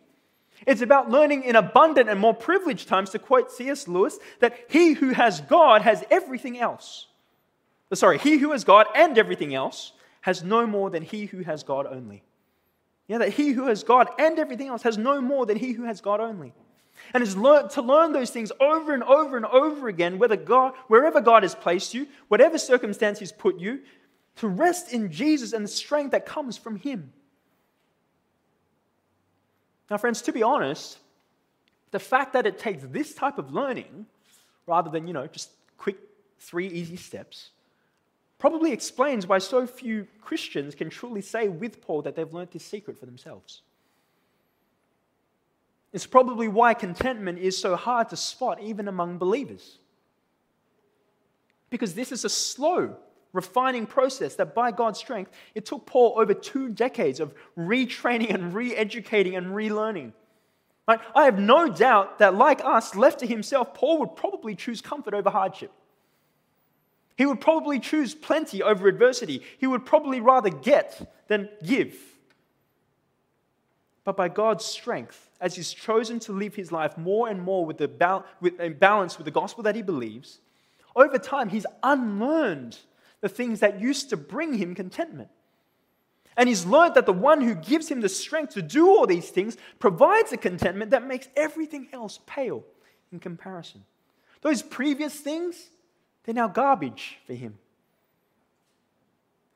It's 0.66 0.80
about 0.80 1.10
learning 1.10 1.42
in 1.44 1.56
abundant 1.56 2.08
and 2.08 2.18
more 2.18 2.34
privileged 2.34 2.88
times, 2.88 3.10
to 3.10 3.18
quote 3.18 3.50
C.S. 3.50 3.88
Lewis, 3.88 4.18
that 4.40 4.58
he 4.68 4.94
who 4.94 5.10
has 5.10 5.40
God 5.40 5.82
has 5.82 6.04
everything 6.10 6.58
else. 6.58 7.08
Uh, 7.90 7.96
sorry, 7.96 8.18
he 8.18 8.38
who 8.38 8.52
has 8.52 8.64
God 8.64 8.86
and 8.94 9.18
everything 9.18 9.54
else 9.54 9.92
has 10.22 10.42
no 10.42 10.66
more 10.66 10.90
than 10.90 11.02
he 11.02 11.26
who 11.26 11.42
has 11.42 11.62
God 11.62 11.86
only. 11.86 12.22
Yeah, 13.06 13.18
that 13.18 13.34
he 13.34 13.52
who 13.52 13.66
has 13.66 13.84
God 13.84 14.08
and 14.18 14.38
everything 14.38 14.68
else 14.68 14.82
has 14.82 14.98
no 14.98 15.20
more 15.20 15.46
than 15.46 15.56
he 15.56 15.72
who 15.72 15.84
has 15.84 16.00
God 16.00 16.20
only. 16.20 16.52
And 17.14 17.22
is 17.22 17.34
to 17.34 17.82
learn 17.82 18.12
those 18.12 18.30
things 18.30 18.50
over 18.58 18.92
and 18.94 19.02
over 19.02 19.36
and 19.36 19.46
over 19.46 19.88
again, 19.88 20.18
whether 20.18 20.36
God, 20.36 20.72
wherever 20.88 21.20
God 21.20 21.42
has 21.42 21.54
placed 21.54 21.94
you, 21.94 22.08
whatever 22.28 22.58
circumstance 22.58 23.18
He's 23.18 23.32
put 23.32 23.60
you, 23.60 23.80
to 24.36 24.48
rest 24.48 24.92
in 24.92 25.12
Jesus 25.12 25.52
and 25.52 25.64
the 25.64 25.68
strength 25.68 26.12
that 26.12 26.26
comes 26.26 26.56
from 26.56 26.76
Him. 26.76 27.12
Now, 29.90 29.96
friends, 29.96 30.22
to 30.22 30.32
be 30.32 30.42
honest, 30.42 30.98
the 31.90 31.98
fact 31.98 32.32
that 32.32 32.46
it 32.46 32.58
takes 32.58 32.82
this 32.84 33.14
type 33.14 33.38
of 33.38 33.52
learning 33.52 34.06
rather 34.66 34.90
than, 34.90 35.06
you 35.06 35.12
know, 35.12 35.26
just 35.26 35.50
quick 35.78 35.96
three 36.38 36.68
easy 36.68 36.96
steps 36.96 37.50
probably 38.38 38.72
explains 38.72 39.26
why 39.26 39.38
so 39.38 39.66
few 39.66 40.06
Christians 40.20 40.74
can 40.74 40.90
truly 40.90 41.22
say 41.22 41.48
with 41.48 41.80
Paul 41.80 42.02
that 42.02 42.16
they've 42.16 42.32
learned 42.32 42.50
this 42.50 42.64
secret 42.64 42.98
for 42.98 43.06
themselves. 43.06 43.62
It's 45.92 46.06
probably 46.06 46.48
why 46.48 46.74
contentment 46.74 47.38
is 47.38 47.56
so 47.56 47.76
hard 47.76 48.10
to 48.10 48.16
spot 48.16 48.60
even 48.60 48.88
among 48.88 49.18
believers. 49.18 49.78
Because 51.70 51.94
this 51.94 52.12
is 52.12 52.24
a 52.24 52.28
slow, 52.28 52.96
refining 53.36 53.86
process 53.86 54.34
that 54.36 54.54
by 54.54 54.72
God's 54.72 54.98
strength, 54.98 55.30
it 55.54 55.66
took 55.66 55.86
Paul 55.86 56.14
over 56.16 56.34
two 56.34 56.68
decades 56.70 57.20
of 57.20 57.34
retraining 57.56 58.34
and 58.34 58.52
re 58.52 58.74
educating 58.74 59.36
and 59.36 59.48
relearning. 59.48 60.12
Right? 60.88 61.00
I 61.14 61.24
have 61.24 61.38
no 61.38 61.68
doubt 61.68 62.18
that, 62.18 62.34
like 62.34 62.64
us, 62.64 62.94
left 62.94 63.20
to 63.20 63.26
himself, 63.26 63.74
Paul 63.74 63.98
would 64.00 64.16
probably 64.16 64.54
choose 64.54 64.80
comfort 64.80 65.14
over 65.14 65.30
hardship. 65.30 65.72
He 67.16 67.26
would 67.26 67.40
probably 67.40 67.80
choose 67.80 68.14
plenty 68.14 68.62
over 68.62 68.86
adversity. 68.88 69.42
He 69.58 69.66
would 69.66 69.84
probably 69.84 70.20
rather 70.20 70.50
get 70.50 71.12
than 71.28 71.48
give. 71.64 71.96
but 74.04 74.16
by 74.16 74.28
God's 74.28 74.64
strength, 74.64 75.30
as 75.40 75.56
he's 75.56 75.72
chosen 75.72 76.20
to 76.20 76.32
live 76.32 76.54
his 76.54 76.70
life 76.70 76.96
more 76.96 77.28
and 77.28 77.42
more 77.42 77.66
with 77.66 77.78
the 77.78 78.22
with, 78.40 78.60
in 78.60 78.74
balance 78.74 79.18
with 79.18 79.24
the 79.24 79.32
gospel 79.32 79.64
that 79.64 79.74
he 79.74 79.82
believes, 79.82 80.38
over 80.94 81.18
time 81.18 81.48
he's 81.48 81.66
unlearned 81.82 82.78
the 83.20 83.28
things 83.28 83.60
that 83.60 83.80
used 83.80 84.10
to 84.10 84.16
bring 84.16 84.54
him 84.54 84.74
contentment. 84.74 85.28
And 86.36 86.48
he's 86.48 86.66
learned 86.66 86.94
that 86.94 87.06
the 87.06 87.12
one 87.12 87.40
who 87.40 87.54
gives 87.54 87.88
him 87.88 88.00
the 88.00 88.08
strength 88.08 88.54
to 88.54 88.62
do 88.62 88.88
all 88.88 89.06
these 89.06 89.30
things 89.30 89.56
provides 89.78 90.32
a 90.32 90.36
contentment 90.36 90.90
that 90.90 91.06
makes 91.06 91.28
everything 91.34 91.88
else 91.92 92.20
pale 92.26 92.62
in 93.10 93.18
comparison. 93.18 93.84
Those 94.42 94.62
previous 94.62 95.14
things, 95.14 95.70
they're 96.24 96.34
now 96.34 96.48
garbage 96.48 97.18
for 97.26 97.32
him. 97.32 97.58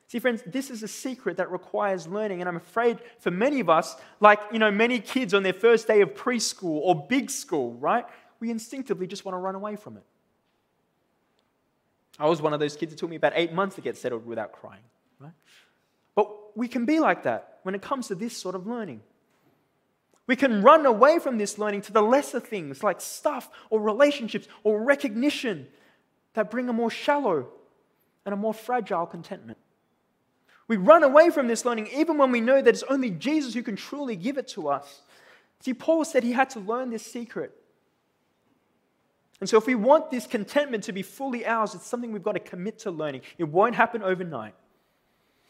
See, 0.07 0.19
friends, 0.19 0.43
this 0.45 0.69
is 0.69 0.83
a 0.83 0.89
secret 0.89 1.37
that 1.37 1.51
requires 1.51 2.05
learning. 2.07 2.41
And 2.41 2.49
I'm 2.49 2.57
afraid 2.57 2.99
for 3.19 3.31
many 3.31 3.61
of 3.61 3.69
us, 3.69 3.95
like, 4.19 4.41
you 4.51 4.59
know, 4.59 4.69
many 4.71 4.99
kids 4.99 5.33
on 5.33 5.43
their 5.43 5.53
first 5.53 5.87
day 5.87 6.01
of 6.01 6.15
preschool 6.15 6.81
or 6.83 7.07
big 7.07 7.29
school, 7.29 7.75
right? 7.75 8.05
We 8.41 8.51
instinctively 8.51 9.07
just 9.07 9.23
want 9.23 9.35
to 9.35 9.39
run 9.39 9.55
away 9.55 9.77
from 9.77 9.95
it. 9.95 10.03
I 12.21 12.27
was 12.27 12.39
one 12.39 12.53
of 12.53 12.59
those 12.59 12.75
kids. 12.75 12.93
It 12.93 12.99
took 12.99 13.09
me 13.09 13.15
about 13.15 13.33
eight 13.35 13.51
months 13.51 13.75
to 13.75 13.81
get 13.81 13.97
settled 13.97 14.27
without 14.27 14.51
crying, 14.51 14.83
right? 15.19 15.33
But 16.13 16.55
we 16.55 16.67
can 16.67 16.85
be 16.85 16.99
like 16.99 17.23
that 17.23 17.59
when 17.63 17.73
it 17.73 17.81
comes 17.81 18.07
to 18.09 18.15
this 18.15 18.37
sort 18.37 18.53
of 18.53 18.67
learning. 18.67 19.01
We 20.27 20.35
can 20.35 20.61
run 20.61 20.85
away 20.85 21.17
from 21.17 21.39
this 21.39 21.57
learning 21.57 21.81
to 21.83 21.91
the 21.91 22.01
lesser 22.01 22.39
things 22.39 22.83
like 22.83 23.01
stuff 23.01 23.49
or 23.71 23.81
relationships 23.81 24.47
or 24.63 24.83
recognition 24.83 25.67
that 26.35 26.51
bring 26.51 26.69
a 26.69 26.73
more 26.73 26.91
shallow 26.91 27.47
and 28.23 28.33
a 28.33 28.37
more 28.37 28.53
fragile 28.53 29.07
contentment. 29.07 29.57
We 30.67 30.77
run 30.77 31.03
away 31.03 31.31
from 31.31 31.47
this 31.47 31.65
learning 31.65 31.87
even 31.87 32.19
when 32.19 32.31
we 32.31 32.39
know 32.39 32.61
that 32.61 32.69
it's 32.69 32.83
only 32.83 33.09
Jesus 33.09 33.55
who 33.55 33.63
can 33.63 33.75
truly 33.75 34.15
give 34.15 34.37
it 34.37 34.47
to 34.49 34.69
us. 34.69 35.01
See, 35.59 35.73
Paul 35.73 36.05
said 36.05 36.23
he 36.23 36.33
had 36.33 36.51
to 36.51 36.59
learn 36.59 36.91
this 36.91 37.05
secret. 37.05 37.60
And 39.41 39.49
so, 39.49 39.57
if 39.57 39.65
we 39.65 39.75
want 39.75 40.11
this 40.11 40.27
contentment 40.27 40.83
to 40.85 40.93
be 40.93 41.01
fully 41.01 41.45
ours, 41.45 41.75
it's 41.75 41.87
something 41.87 42.11
we've 42.11 42.23
got 42.23 42.33
to 42.33 42.39
commit 42.39 42.79
to 42.79 42.91
learning. 42.91 43.21
It 43.39 43.45
won't 43.45 43.75
happen 43.75 44.03
overnight. 44.03 44.53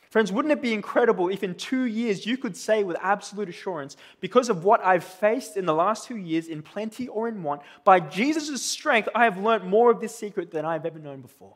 Friends, 0.10 0.30
wouldn't 0.30 0.52
it 0.52 0.62
be 0.62 0.74
incredible 0.74 1.30
if 1.30 1.42
in 1.42 1.56
two 1.56 1.86
years 1.86 2.26
you 2.26 2.38
could 2.38 2.58
say 2.58 2.84
with 2.84 2.98
absolute 3.02 3.48
assurance, 3.48 3.96
because 4.20 4.50
of 4.50 4.66
what 4.66 4.84
I've 4.84 5.06
faced 5.06 5.56
in 5.56 5.66
the 5.66 5.74
last 5.74 6.06
two 6.06 6.18
years, 6.18 6.48
in 6.48 6.62
plenty 6.62 7.08
or 7.08 7.30
in 7.30 7.44
want, 7.44 7.62
by 7.86 8.02
Jesus' 8.02 8.62
strength, 8.62 9.08
I 9.16 9.24
have 9.24 9.38
learned 9.38 9.64
more 9.64 9.90
of 9.90 10.02
this 10.02 10.14
secret 10.14 10.52
than 10.52 10.66
I've 10.66 10.86
ever 10.86 11.00
known 11.00 11.22
before? 11.22 11.56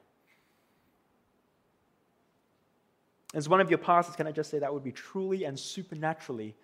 As 3.34 3.50
one 3.50 3.60
of 3.60 3.70
your 3.70 3.78
pastors, 3.78 4.16
can 4.16 4.26
I 4.26 4.32
just 4.32 4.50
say 4.50 4.60
that 4.60 4.74
would 4.74 4.86
be 4.86 4.94
truly 4.94 5.44
and 5.44 5.60
supernaturally 5.60 6.56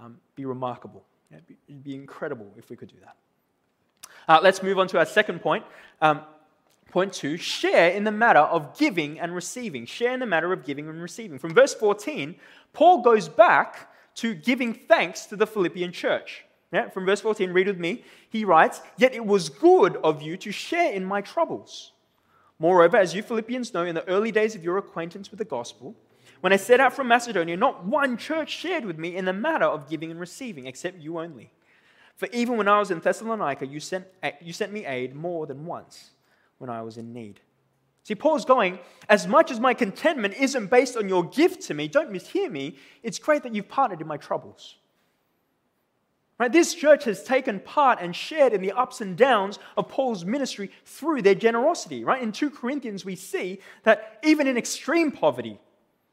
um, 0.00 0.18
be 0.36 0.44
remarkable? 0.44 1.04
It'd 1.32 1.48
be, 1.48 1.56
it'd 1.68 1.82
be, 1.82 1.96
incredible 1.96 2.52
if 2.56 2.70
we 2.70 2.76
could 2.76 2.90
do 2.90 3.00
that. 3.02 3.16
Uh, 4.28 4.40
let's 4.42 4.62
move 4.62 4.78
on 4.78 4.88
to 4.88 4.98
our 4.98 5.06
second 5.06 5.40
point. 5.40 5.64
Um, 6.00 6.22
point 6.90 7.12
two 7.12 7.36
share 7.36 7.90
in 7.90 8.04
the 8.04 8.12
matter 8.12 8.40
of 8.40 8.78
giving 8.78 9.18
and 9.18 9.34
receiving. 9.34 9.86
Share 9.86 10.14
in 10.14 10.20
the 10.20 10.26
matter 10.26 10.52
of 10.52 10.64
giving 10.64 10.88
and 10.88 11.02
receiving. 11.02 11.38
From 11.38 11.54
verse 11.54 11.74
14, 11.74 12.36
Paul 12.72 13.02
goes 13.02 13.28
back 13.28 13.90
to 14.16 14.34
giving 14.34 14.74
thanks 14.74 15.26
to 15.26 15.36
the 15.36 15.46
Philippian 15.46 15.92
church. 15.92 16.44
Yeah, 16.72 16.88
from 16.88 17.06
verse 17.06 17.20
14, 17.20 17.52
read 17.52 17.68
with 17.68 17.78
me. 17.78 18.04
He 18.28 18.44
writes, 18.44 18.80
Yet 18.96 19.14
it 19.14 19.24
was 19.24 19.48
good 19.48 19.96
of 19.98 20.22
you 20.22 20.36
to 20.38 20.50
share 20.50 20.92
in 20.92 21.04
my 21.04 21.20
troubles. 21.20 21.92
Moreover, 22.58 22.96
as 22.96 23.14
you 23.14 23.22
Philippians 23.22 23.74
know, 23.74 23.84
in 23.84 23.94
the 23.94 24.08
early 24.08 24.32
days 24.32 24.54
of 24.54 24.64
your 24.64 24.78
acquaintance 24.78 25.30
with 25.30 25.38
the 25.38 25.44
gospel, 25.44 25.94
when 26.40 26.52
I 26.52 26.56
set 26.56 26.80
out 26.80 26.92
from 26.92 27.08
Macedonia, 27.08 27.56
not 27.56 27.84
one 27.84 28.16
church 28.16 28.50
shared 28.50 28.84
with 28.84 28.98
me 28.98 29.16
in 29.16 29.24
the 29.24 29.32
matter 29.32 29.64
of 29.64 29.88
giving 29.88 30.10
and 30.10 30.20
receiving, 30.20 30.66
except 30.66 31.00
you 31.00 31.18
only. 31.18 31.50
For 32.16 32.28
even 32.32 32.56
when 32.56 32.68
I 32.68 32.78
was 32.78 32.90
in 32.90 33.00
Thessalonica, 33.00 33.66
you 33.66 33.80
sent, 33.80 34.06
you 34.40 34.52
sent 34.52 34.72
me 34.72 34.86
aid 34.86 35.14
more 35.14 35.46
than 35.46 35.66
once 35.66 36.10
when 36.58 36.70
I 36.70 36.82
was 36.82 36.96
in 36.96 37.12
need. 37.12 37.40
See, 38.04 38.14
Paul's 38.14 38.44
going, 38.44 38.78
as 39.08 39.26
much 39.26 39.50
as 39.50 39.58
my 39.58 39.72
contentment 39.72 40.34
isn't 40.34 40.66
based 40.66 40.96
on 40.96 41.08
your 41.08 41.24
gift 41.24 41.62
to 41.62 41.74
me, 41.74 41.88
don't 41.88 42.12
mishear 42.12 42.50
me, 42.50 42.76
it's 43.02 43.18
great 43.18 43.42
that 43.42 43.54
you've 43.54 43.68
partnered 43.68 44.02
in 44.02 44.06
my 44.06 44.18
troubles. 44.18 44.76
Right? 46.38 46.52
This 46.52 46.74
church 46.74 47.04
has 47.04 47.22
taken 47.22 47.60
part 47.60 48.00
and 48.00 48.14
shared 48.14 48.52
in 48.52 48.60
the 48.60 48.72
ups 48.72 49.00
and 49.00 49.16
downs 49.16 49.58
of 49.76 49.88
Paul's 49.88 50.24
ministry 50.24 50.70
through 50.84 51.22
their 51.22 51.34
generosity. 51.34 52.04
Right? 52.04 52.22
In 52.22 52.32
2 52.32 52.50
Corinthians, 52.50 53.04
we 53.04 53.16
see 53.16 53.60
that 53.84 54.18
even 54.22 54.46
in 54.46 54.58
extreme 54.58 55.10
poverty, 55.10 55.58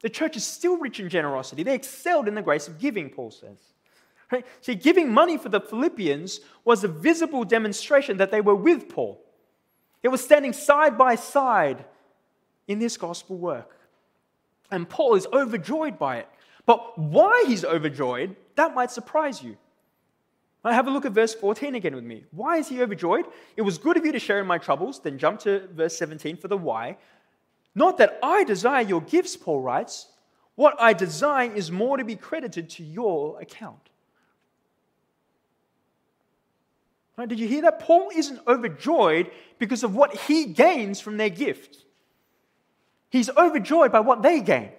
the 0.02 0.10
church 0.10 0.38
is 0.38 0.46
still 0.46 0.78
rich 0.78 1.00
in 1.00 1.10
generosity. 1.10 1.64
They 1.64 1.76
excelled 1.76 2.28
in 2.28 2.36
the 2.36 2.42
grace 2.42 2.68
of 2.68 2.80
giving, 2.80 3.10
Paul 3.10 3.32
says. 3.32 3.58
Right? 4.32 4.46
See, 4.62 4.76
giving 4.76 5.12
money 5.12 5.38
for 5.38 5.50
the 5.50 5.60
Philippians 5.60 6.40
was 6.64 6.84
a 6.84 6.88
visible 6.88 7.44
demonstration 7.44 8.18
that 8.18 8.32
they 8.32 8.42
were 8.42 8.56
with 8.56 8.88
Paul. 8.88 9.22
It 10.04 10.08
was 10.08 10.24
standing 10.24 10.54
side 10.54 10.98
by 10.98 11.16
side 11.16 11.86
in 12.68 12.80
this 12.80 12.98
gospel 12.98 13.38
work. 13.38 13.78
And 14.72 14.90
Paul 14.90 15.16
is 15.16 15.28
overjoyed 15.34 16.00
by 16.00 16.18
it. 16.18 16.30
But 16.66 16.98
why 16.98 17.44
he's 17.48 17.66
overjoyed, 17.66 18.36
that 18.56 18.74
might 18.74 18.92
surprise 18.92 19.44
you. 19.44 19.58
Have 20.64 20.88
a 20.88 20.92
look 20.92 21.06
at 21.06 21.12
verse 21.12 21.34
14 21.34 21.76
again 21.76 21.96
with 21.96 22.04
me. 22.04 22.24
Why 22.32 22.58
is 22.58 22.70
he 22.70 22.82
overjoyed? 22.82 23.26
It 23.58 23.64
was 23.64 23.78
good 23.78 23.98
of 23.98 24.06
you 24.06 24.12
to 24.12 24.20
share 24.20 24.40
in 24.40 24.48
my 24.48 24.60
troubles. 24.60 25.00
Then 25.00 25.18
jump 25.18 25.40
to 25.42 25.68
verse 25.74 25.98
17 25.98 26.38
for 26.38 26.48
the 26.48 26.58
why. 26.58 26.98
Not 27.74 27.98
that 27.98 28.20
I 28.22 28.44
desire 28.44 28.84
your 28.84 29.02
gifts, 29.02 29.36
Paul 29.36 29.62
writes. 29.62 30.08
What 30.56 30.76
I 30.80 30.94
desire 30.94 31.52
is 31.52 31.72
more 31.72 31.98
to 31.98 32.06
be 32.06 32.16
credited 32.16 32.70
to 32.72 32.84
your 32.84 33.42
account. 33.42 33.91
Right, 37.22 37.30
did 37.30 37.40
you 37.40 37.48
hear 37.48 37.62
that? 37.62 37.78
Paul 37.78 38.10
isn't 38.16 38.40
overjoyed 38.48 39.30
because 39.60 39.84
of 39.84 39.94
what 39.94 40.16
he 40.22 40.46
gains 40.46 41.00
from 41.00 41.18
their 41.18 41.30
gift. 41.30 41.86
He's 43.12 43.30
overjoyed 43.30 43.92
by 43.92 44.00
what 44.00 44.24
they 44.24 44.40
gain. 44.40 44.72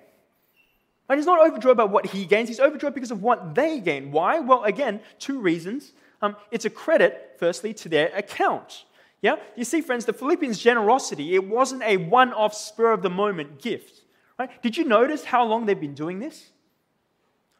And 1.09 1.20
he's 1.20 1.26
not 1.26 1.46
overjoyed 1.46 1.76
by 1.76 1.85
what 1.85 2.07
he 2.07 2.24
gains, 2.24 2.48
he's 2.48 2.59
overjoyed 2.59 2.94
because 2.94 3.12
of 3.12 3.22
what 3.22 3.55
they 3.55 3.78
gain. 3.78 4.11
Why? 4.11 4.40
Well, 4.40 4.64
again, 4.64 4.98
two 5.20 5.38
reasons. 5.38 5.92
Um, 6.20 6.35
it's 6.50 6.64
a 6.64 6.70
credit, 6.70 7.37
firstly, 7.38 7.72
to 7.74 7.88
their 7.88 8.09
account. 8.09 8.87
Yeah? 9.20 9.37
You 9.55 9.62
see, 9.62 9.81
friends, 9.81 10.05
the 10.05 10.12
Philippians' 10.12 10.59
generosity, 10.59 11.37
it 11.37 11.46
wasn't 11.46 11.85
a 11.85 11.96
one 11.96 12.33
off, 12.33 12.55
spur 12.55 12.90
of 12.90 13.02
the 13.02 13.11
moment 13.11 13.62
gift. 13.62 14.02
Right? 14.37 14.50
Did 14.64 14.76
you 14.76 14.83
notice 14.83 15.22
how 15.22 15.44
long 15.44 15.66
they've 15.66 15.78
been 15.78 15.94
doing 15.94 16.18
this? 16.18 16.50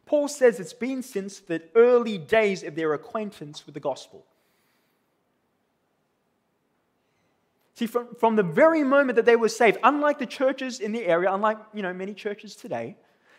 Paul 0.05 0.27
says 0.27 0.59
it's 0.59 0.73
been 0.73 1.03
since 1.03 1.39
the 1.39 1.61
early 1.73 2.17
days 2.17 2.63
of 2.63 2.75
their 2.75 2.93
acquaintance 2.93 3.65
with 3.65 3.75
the 3.75 3.79
gospel. 3.79 4.25
See, 7.75 7.87
from, 7.87 8.15
from 8.15 8.35
the 8.35 8.43
very 8.43 8.83
moment 8.83 9.15
that 9.15 9.25
they 9.25 9.35
were 9.35 9.49
saved, 9.49 9.77
unlike 9.83 10.19
the 10.19 10.25
churches 10.25 10.79
in 10.79 10.91
the 10.91 11.05
area, 11.05 11.33
unlike 11.33 11.57
you 11.73 11.81
know, 11.81 11.93
many 11.93 12.13
churches 12.13 12.55
today, 12.55 12.95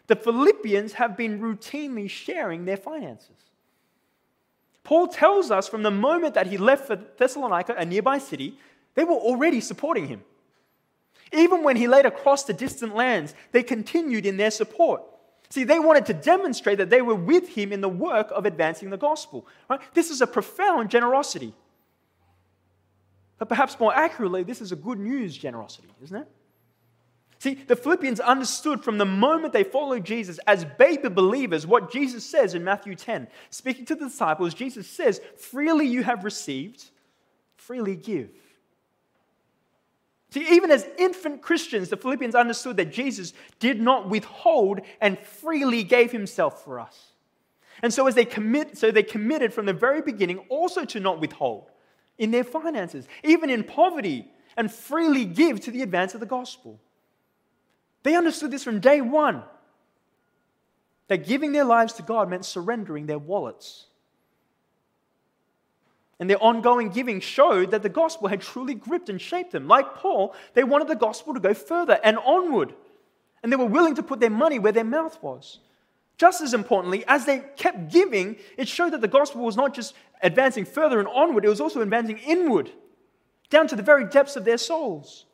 the 0.06 0.16
Philippians 0.16 0.94
have 0.94 1.16
been 1.16 1.40
routinely 1.40 2.10
sharing 2.10 2.64
their 2.64 2.76
finances. 2.76 3.36
Paul 4.82 5.08
tells 5.08 5.50
us 5.50 5.66
from 5.66 5.82
the 5.82 5.90
moment 5.90 6.34
that 6.34 6.48
he 6.48 6.58
left 6.58 6.86
for 6.86 6.96
Thessalonica, 6.96 7.74
a 7.78 7.84
nearby 7.84 8.18
city, 8.18 8.58
they 8.94 9.04
were 9.04 9.14
already 9.14 9.60
supporting 9.60 10.08
him. 10.08 10.22
Even 11.32 11.62
when 11.62 11.76
he 11.76 11.88
later 11.88 12.10
crossed 12.10 12.48
to 12.48 12.52
distant 12.52 12.94
lands, 12.94 13.34
they 13.52 13.62
continued 13.62 14.26
in 14.26 14.36
their 14.36 14.50
support. 14.50 15.02
See, 15.48 15.64
they 15.64 15.78
wanted 15.78 16.06
to 16.06 16.14
demonstrate 16.14 16.78
that 16.78 16.90
they 16.90 17.00
were 17.00 17.14
with 17.14 17.50
him 17.50 17.72
in 17.72 17.80
the 17.80 17.88
work 17.88 18.28
of 18.30 18.44
advancing 18.44 18.90
the 18.90 18.96
gospel. 18.96 19.46
Right? 19.70 19.80
This 19.94 20.10
is 20.10 20.20
a 20.20 20.26
profound 20.26 20.90
generosity. 20.90 21.54
But 23.38 23.48
perhaps 23.48 23.78
more 23.80 23.94
accurately, 23.94 24.42
this 24.42 24.60
is 24.60 24.72
a 24.72 24.76
good 24.76 24.98
news 24.98 25.36
generosity, 25.36 25.88
isn't 26.02 26.16
it? 26.16 26.28
See, 27.40 27.54
the 27.54 27.76
Philippians 27.76 28.20
understood 28.20 28.82
from 28.82 28.96
the 28.96 29.04
moment 29.04 29.52
they 29.52 29.64
followed 29.64 30.04
Jesus 30.04 30.38
as 30.46 30.64
baby 30.64 31.08
believers 31.08 31.66
what 31.66 31.92
Jesus 31.92 32.24
says 32.24 32.54
in 32.54 32.64
Matthew 32.64 32.94
10. 32.94 33.28
Speaking 33.50 33.84
to 33.86 33.94
the 33.94 34.06
disciples, 34.06 34.54
Jesus 34.54 34.88
says, 34.88 35.20
Freely 35.36 35.86
you 35.86 36.02
have 36.02 36.24
received, 36.24 36.84
freely 37.56 37.96
give. 37.96 38.30
See, 40.30 40.54
even 40.54 40.70
as 40.70 40.86
infant 40.98 41.42
Christians, 41.42 41.90
the 41.90 41.96
Philippians 41.96 42.34
understood 42.34 42.78
that 42.78 42.90
Jesus 42.90 43.34
did 43.60 43.80
not 43.80 44.08
withhold 44.08 44.80
and 45.00 45.18
freely 45.18 45.84
gave 45.84 46.12
himself 46.12 46.64
for 46.64 46.80
us. 46.80 47.12
And 47.82 47.92
so 47.92 48.06
as 48.06 48.14
they 48.14 48.24
commit, 48.24 48.78
so 48.78 48.90
they 48.90 49.02
committed 49.02 49.52
from 49.52 49.66
the 49.66 49.72
very 49.72 50.00
beginning 50.00 50.38
also 50.48 50.84
to 50.86 50.98
not 50.98 51.20
withhold 51.20 51.70
in 52.18 52.30
their 52.30 52.44
finances, 52.44 53.06
even 53.22 53.50
in 53.50 53.64
poverty, 53.64 54.28
and 54.56 54.72
freely 54.72 55.24
give 55.24 55.60
to 55.60 55.70
the 55.70 55.82
advance 55.82 56.14
of 56.14 56.20
the 56.20 56.26
gospel. 56.26 56.80
They 58.02 58.14
understood 58.14 58.50
this 58.50 58.64
from 58.64 58.80
day 58.80 59.00
one 59.00 59.42
that 61.08 61.26
giving 61.26 61.52
their 61.52 61.64
lives 61.64 61.94
to 61.94 62.02
God 62.02 62.30
meant 62.30 62.44
surrendering 62.44 63.06
their 63.06 63.18
wallets. 63.18 63.86
And 66.20 66.30
their 66.30 66.42
ongoing 66.42 66.90
giving 66.90 67.20
showed 67.20 67.72
that 67.72 67.82
the 67.82 67.88
gospel 67.88 68.28
had 68.28 68.40
truly 68.40 68.74
gripped 68.74 69.08
and 69.08 69.20
shaped 69.20 69.50
them. 69.52 69.66
Like 69.66 69.96
Paul, 69.96 70.34
they 70.54 70.64
wanted 70.64 70.88
the 70.88 70.94
gospel 70.94 71.34
to 71.34 71.40
go 71.40 71.54
further 71.54 71.98
and 72.04 72.18
onward. 72.18 72.72
And 73.42 73.52
they 73.52 73.56
were 73.56 73.66
willing 73.66 73.96
to 73.96 74.02
put 74.02 74.20
their 74.20 74.30
money 74.30 74.58
where 74.58 74.72
their 74.72 74.84
mouth 74.84 75.20
was. 75.22 75.58
Just 76.16 76.40
as 76.40 76.54
importantly, 76.54 77.04
as 77.06 77.26
they 77.26 77.40
kept 77.56 77.90
giving, 77.90 78.36
it 78.56 78.68
showed 78.68 78.92
that 78.92 79.00
the 79.00 79.08
gospel 79.08 79.42
was 79.42 79.56
not 79.56 79.74
just 79.74 79.94
advancing 80.22 80.64
further 80.64 80.98
and 80.98 81.08
onward, 81.08 81.44
it 81.44 81.48
was 81.48 81.60
also 81.60 81.80
advancing 81.80 82.18
inward, 82.18 82.70
down 83.50 83.66
to 83.68 83.76
the 83.76 83.82
very 83.82 84.04
depths 84.06 84.36
of 84.36 84.44
their 84.44 84.58
souls. 84.58 85.26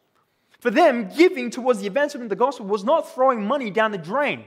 For 0.59 0.71
them, 0.71 1.09
giving 1.17 1.51
towards 1.51 1.81
the 1.81 1.87
advancement 1.87 2.25
of 2.25 2.31
the 2.31 2.37
gospel 2.37 2.67
was 2.67 2.85
not 2.85 3.15
throwing 3.15 3.47
money 3.47 3.71
down 3.71 3.93
the 3.93 3.99
drain. 3.99 4.45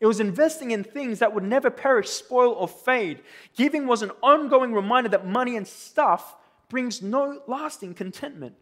It 0.00 0.06
was 0.06 0.18
investing 0.18 0.70
in 0.70 0.82
things 0.82 1.18
that 1.18 1.34
would 1.34 1.44
never 1.44 1.70
perish, 1.70 2.08
spoil, 2.08 2.52
or 2.52 2.66
fade. 2.66 3.20
Giving 3.54 3.86
was 3.86 4.02
an 4.02 4.10
ongoing 4.22 4.72
reminder 4.72 5.10
that 5.10 5.26
money 5.26 5.56
and 5.56 5.66
stuff 5.66 6.36
brings 6.68 7.02
no 7.02 7.42
lasting 7.46 7.94
contentment. 7.94 8.54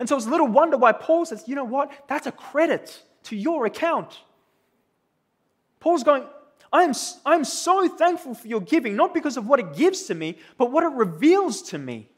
And 0.00 0.08
so 0.08 0.16
it's 0.16 0.26
little 0.26 0.48
wonder 0.48 0.76
why 0.76 0.92
Paul 0.92 1.24
says, 1.24 1.44
you 1.46 1.54
know 1.54 1.64
what? 1.64 1.92
That's 2.08 2.26
a 2.26 2.32
credit 2.32 3.02
to 3.24 3.36
your 3.36 3.64
account. 3.64 4.18
Paul's 5.82 6.04
going, 6.04 6.22
I'm, 6.72 6.94
I'm 7.26 7.42
so 7.42 7.88
thankful 7.88 8.34
for 8.34 8.46
your 8.46 8.60
giving, 8.60 8.94
not 8.94 9.12
because 9.12 9.36
of 9.36 9.48
what 9.48 9.58
it 9.58 9.74
gives 9.74 10.04
to 10.04 10.14
me, 10.14 10.38
but 10.56 10.70
what 10.70 10.84
it 10.84 10.92
reveals 10.92 11.60
to 11.62 11.78
me. 11.78 12.08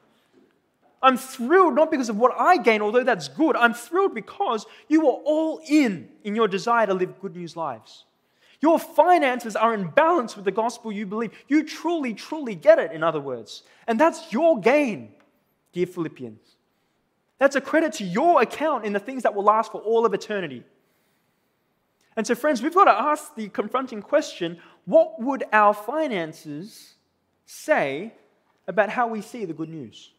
I'm 1.02 1.16
thrilled 1.16 1.74
not 1.74 1.90
because 1.90 2.10
of 2.10 2.18
what 2.18 2.34
I 2.38 2.58
gain, 2.58 2.82
although 2.82 3.04
that's 3.04 3.28
good. 3.28 3.56
I'm 3.56 3.72
thrilled 3.72 4.14
because 4.14 4.66
you 4.88 5.08
are 5.08 5.18
all 5.24 5.62
in 5.66 6.10
in 6.24 6.36
your 6.36 6.46
desire 6.46 6.86
to 6.86 6.92
live 6.92 7.18
good 7.20 7.34
news 7.34 7.56
lives. 7.56 8.04
Your 8.60 8.78
finances 8.78 9.56
are 9.56 9.72
in 9.72 9.88
balance 9.88 10.36
with 10.36 10.44
the 10.44 10.52
gospel 10.52 10.92
you 10.92 11.06
believe. 11.06 11.32
You 11.48 11.64
truly, 11.64 12.12
truly 12.12 12.54
get 12.54 12.78
it, 12.78 12.92
in 12.92 13.02
other 13.02 13.20
words. 13.20 13.62
And 13.86 13.98
that's 13.98 14.30
your 14.30 14.60
gain, 14.60 15.14
dear 15.72 15.86
Philippians. 15.86 16.56
That's 17.38 17.56
a 17.56 17.62
credit 17.62 17.94
to 17.94 18.04
your 18.04 18.42
account 18.42 18.84
in 18.84 18.92
the 18.92 19.00
things 19.00 19.22
that 19.22 19.34
will 19.34 19.44
last 19.44 19.72
for 19.72 19.80
all 19.80 20.04
of 20.04 20.12
eternity. 20.12 20.64
And 22.16 22.26
so, 22.26 22.34
friends, 22.34 22.62
we've 22.62 22.74
got 22.74 22.84
to 22.84 22.92
ask 22.92 23.34
the 23.34 23.48
confronting 23.48 24.02
question 24.02 24.58
what 24.84 25.20
would 25.20 25.44
our 25.52 25.74
finances 25.74 26.94
say 27.46 28.12
about 28.68 28.90
how 28.90 29.08
we 29.08 29.20
see 29.20 29.44
the 29.44 29.54
good 29.54 29.68
news? 29.68 30.10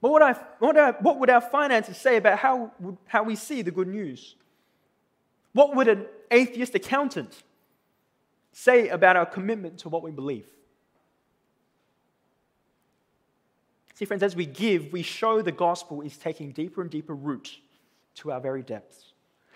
What 0.00 0.12
would, 0.12 0.22
I, 0.22 0.32
what, 0.58 0.76
I, 0.76 0.90
what 0.92 1.18
would 1.18 1.30
our 1.30 1.40
finances 1.40 1.96
say 1.96 2.16
about 2.16 2.38
how, 2.38 2.70
how 3.06 3.22
we 3.22 3.34
see 3.34 3.62
the 3.62 3.70
good 3.70 3.88
news? 3.88 4.36
What 5.52 5.74
would 5.74 5.88
an 5.88 6.06
atheist 6.30 6.74
accountant 6.74 7.42
say 8.52 8.88
about 8.88 9.16
our 9.16 9.26
commitment 9.26 9.78
to 9.78 9.88
what 9.88 10.02
we 10.02 10.10
believe? 10.10 10.46
See, 13.94 14.04
friends, 14.04 14.22
as 14.22 14.36
we 14.36 14.44
give, 14.44 14.92
we 14.92 15.02
show 15.02 15.40
the 15.40 15.52
gospel 15.52 16.02
is 16.02 16.18
taking 16.18 16.52
deeper 16.52 16.82
and 16.82 16.90
deeper 16.90 17.14
root 17.14 17.58
to 18.16 18.30
our 18.30 18.40
very 18.40 18.62
depths. 18.62 19.14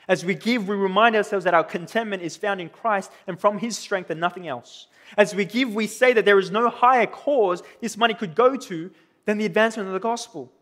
As 0.08 0.24
we 0.24 0.34
give, 0.34 0.68
we 0.68 0.76
remind 0.76 1.14
ourselves 1.14 1.44
that 1.44 1.54
our 1.54 1.64
contentment 1.64 2.22
is 2.22 2.36
found 2.36 2.60
in 2.60 2.68
Christ 2.68 3.10
and 3.26 3.38
from 3.38 3.58
His 3.58 3.78
strength 3.78 4.10
and 4.10 4.20
nothing 4.20 4.48
else. 4.48 4.88
As 5.16 5.34
we 5.34 5.44
give, 5.44 5.74
we 5.74 5.86
say 5.86 6.12
that 6.12 6.24
there 6.24 6.38
is 6.38 6.50
no 6.50 6.68
higher 6.68 7.06
cause 7.06 7.62
this 7.80 7.96
money 7.96 8.14
could 8.14 8.34
go 8.34 8.56
to 8.56 8.90
than 9.24 9.38
the 9.38 9.46
advancement 9.46 9.88
of 9.88 9.92
the 9.92 10.00
gospel. 10.00 10.52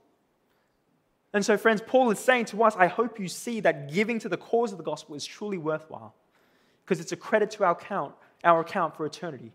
And 1.33 1.45
so, 1.45 1.57
friends, 1.57 1.83
Paul 1.87 2.11
is 2.11 2.19
saying 2.19 2.47
to 2.47 2.63
us, 2.63 2.75
I 2.77 2.87
hope 2.87 3.21
you 3.21 3.29
see 3.29 3.61
that 3.61 3.93
giving 3.93 4.19
to 4.21 4.29
the 4.29 4.37
cause 4.37 4.73
of 4.73 4.79
the 4.79 4.85
gospel 4.85 5.15
is 5.15 5.25
truly 5.25 5.59
worthwhile 5.59 6.15
because 6.85 7.01
it's 7.01 7.13
a 7.13 7.17
credit 7.17 7.51
to 7.53 7.65
our 7.65 7.73
account, 7.73 8.15
our 8.45 8.61
account 8.61 8.97
for 8.97 9.05
eternity. 9.05 9.53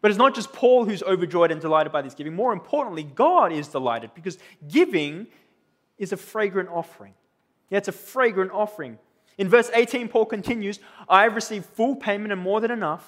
But 0.00 0.10
it's 0.10 0.18
not 0.18 0.34
just 0.34 0.52
Paul 0.52 0.84
who's 0.84 1.02
overjoyed 1.02 1.50
and 1.50 1.60
delighted 1.60 1.92
by 1.92 2.02
this 2.02 2.14
giving. 2.14 2.34
More 2.34 2.52
importantly, 2.52 3.02
God 3.04 3.52
is 3.52 3.68
delighted 3.68 4.10
because 4.14 4.38
giving 4.68 5.26
is 5.98 6.12
a 6.12 6.16
fragrant 6.16 6.68
offering. 6.68 7.14
Yeah, 7.70 7.78
it's 7.78 7.88
a 7.88 7.92
fragrant 7.92 8.52
offering. 8.52 8.98
In 9.36 9.48
verse 9.48 9.70
18, 9.72 10.08
Paul 10.08 10.26
continues 10.26 10.80
I 11.08 11.22
have 11.22 11.34
received 11.34 11.66
full 11.66 11.96
payment 11.96 12.32
and 12.32 12.40
more 12.40 12.60
than 12.60 12.70
enough. 12.70 13.06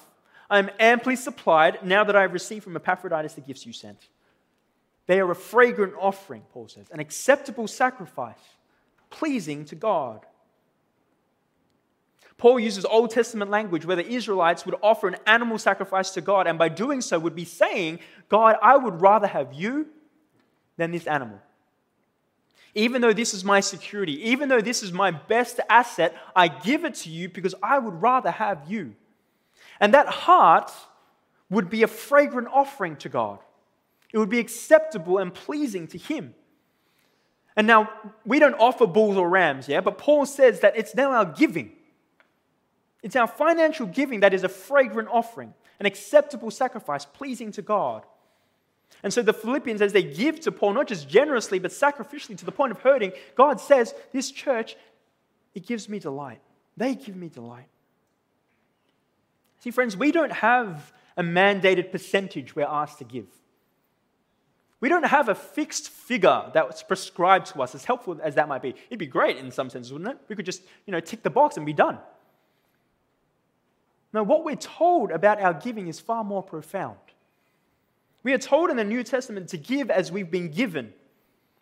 I 0.49 0.59
am 0.59 0.69
amply 0.79 1.15
supplied 1.15 1.85
now 1.85 2.03
that 2.03 2.15
I 2.15 2.21
have 2.21 2.33
received 2.33 2.63
from 2.63 2.75
Epaphroditus 2.75 3.33
the 3.33 3.41
gifts 3.41 3.65
you 3.65 3.73
sent. 3.73 4.09
They 5.07 5.19
are 5.19 5.31
a 5.31 5.35
fragrant 5.35 5.93
offering, 5.99 6.43
Paul 6.53 6.67
says, 6.67 6.89
an 6.91 6.99
acceptable 6.99 7.67
sacrifice, 7.67 8.39
pleasing 9.09 9.65
to 9.65 9.75
God. 9.75 10.25
Paul 12.37 12.59
uses 12.59 12.85
Old 12.85 13.11
Testament 13.11 13.51
language 13.51 13.85
where 13.85 13.95
the 13.95 14.07
Israelites 14.07 14.65
would 14.65 14.75
offer 14.81 15.07
an 15.07 15.17
animal 15.27 15.57
sacrifice 15.57 16.11
to 16.11 16.21
God, 16.21 16.47
and 16.47 16.57
by 16.57 16.69
doing 16.69 17.01
so, 17.01 17.19
would 17.19 17.35
be 17.35 17.45
saying, 17.45 17.99
God, 18.29 18.55
I 18.61 18.77
would 18.77 19.01
rather 19.01 19.27
have 19.27 19.53
you 19.53 19.87
than 20.77 20.91
this 20.91 21.07
animal. 21.07 21.39
Even 22.73 23.01
though 23.01 23.13
this 23.13 23.33
is 23.33 23.43
my 23.43 23.59
security, 23.59 24.29
even 24.29 24.47
though 24.47 24.61
this 24.61 24.81
is 24.81 24.91
my 24.91 25.11
best 25.11 25.59
asset, 25.69 26.15
I 26.35 26.47
give 26.47 26.85
it 26.85 26.95
to 26.95 27.09
you 27.09 27.27
because 27.27 27.53
I 27.61 27.77
would 27.77 28.01
rather 28.01 28.31
have 28.31 28.69
you. 28.69 28.95
And 29.79 29.93
that 29.93 30.07
heart 30.07 30.71
would 31.49 31.69
be 31.69 31.83
a 31.83 31.87
fragrant 31.87 32.47
offering 32.51 32.95
to 32.97 33.09
God. 33.09 33.39
It 34.13 34.17
would 34.17 34.29
be 34.29 34.39
acceptable 34.39 35.17
and 35.17 35.33
pleasing 35.33 35.87
to 35.87 35.97
Him. 35.97 36.33
And 37.55 37.67
now, 37.67 37.89
we 38.25 38.39
don't 38.39 38.55
offer 38.55 38.87
bulls 38.87 39.17
or 39.17 39.29
rams, 39.29 39.67
yeah? 39.67 39.81
But 39.81 39.97
Paul 39.97 40.25
says 40.25 40.61
that 40.61 40.77
it's 40.77 40.95
now 40.95 41.11
our 41.11 41.25
giving. 41.25 41.73
It's 43.03 43.15
our 43.15 43.27
financial 43.27 43.85
giving 43.85 44.21
that 44.21 44.33
is 44.33 44.43
a 44.43 44.49
fragrant 44.49 45.09
offering, 45.11 45.53
an 45.79 45.85
acceptable 45.85 46.51
sacrifice, 46.51 47.03
pleasing 47.03 47.51
to 47.53 47.61
God. 47.61 48.05
And 49.03 49.11
so 49.11 49.21
the 49.21 49.33
Philippians, 49.33 49.81
as 49.81 49.93
they 49.93 50.03
give 50.03 50.39
to 50.41 50.51
Paul, 50.51 50.73
not 50.73 50.87
just 50.87 51.09
generously, 51.09 51.59
but 51.59 51.71
sacrificially 51.71 52.37
to 52.37 52.45
the 52.45 52.51
point 52.51 52.71
of 52.71 52.79
hurting, 52.79 53.13
God 53.35 53.59
says, 53.59 53.93
This 54.11 54.31
church, 54.31 54.75
it 55.55 55.65
gives 55.65 55.89
me 55.89 55.99
delight. 55.99 56.41
They 56.77 56.95
give 56.95 57.15
me 57.15 57.29
delight. 57.29 57.67
See, 59.59 59.71
friends, 59.71 59.97
we 59.97 60.11
don't 60.11 60.31
have 60.31 60.93
a 61.17 61.23
mandated 61.23 61.91
percentage 61.91 62.55
we're 62.55 62.65
asked 62.65 62.99
to 62.99 63.03
give. 63.03 63.27
We 64.79 64.89
don't 64.89 65.05
have 65.05 65.29
a 65.29 65.35
fixed 65.35 65.89
figure 65.89 66.49
that's 66.53 66.81
prescribed 66.81 67.47
to 67.47 67.61
us, 67.61 67.75
as 67.75 67.85
helpful 67.85 68.19
as 68.21 68.35
that 68.35 68.47
might 68.47 68.63
be. 68.63 68.69
It'd 68.89 68.97
be 68.97 69.05
great 69.05 69.37
in 69.37 69.51
some 69.51 69.69
sense, 69.69 69.91
wouldn't 69.91 70.09
it? 70.09 70.17
We 70.27 70.35
could 70.35 70.45
just, 70.45 70.63
you 70.87 70.91
know, 70.91 70.99
tick 70.99 71.21
the 71.21 71.29
box 71.29 71.57
and 71.57 71.65
be 71.65 71.73
done. 71.73 71.99
No, 74.11 74.23
what 74.23 74.43
we're 74.43 74.55
told 74.55 75.11
about 75.11 75.39
our 75.39 75.53
giving 75.53 75.87
is 75.87 75.99
far 75.99 76.23
more 76.23 76.41
profound. 76.41 76.97
We 78.23 78.33
are 78.33 78.37
told 78.37 78.69
in 78.69 78.77
the 78.77 78.83
New 78.83 79.03
Testament 79.03 79.49
to 79.49 79.57
give 79.57 79.89
as 79.89 80.11
we've 80.11 80.29
been 80.29 80.51
given 80.51 80.93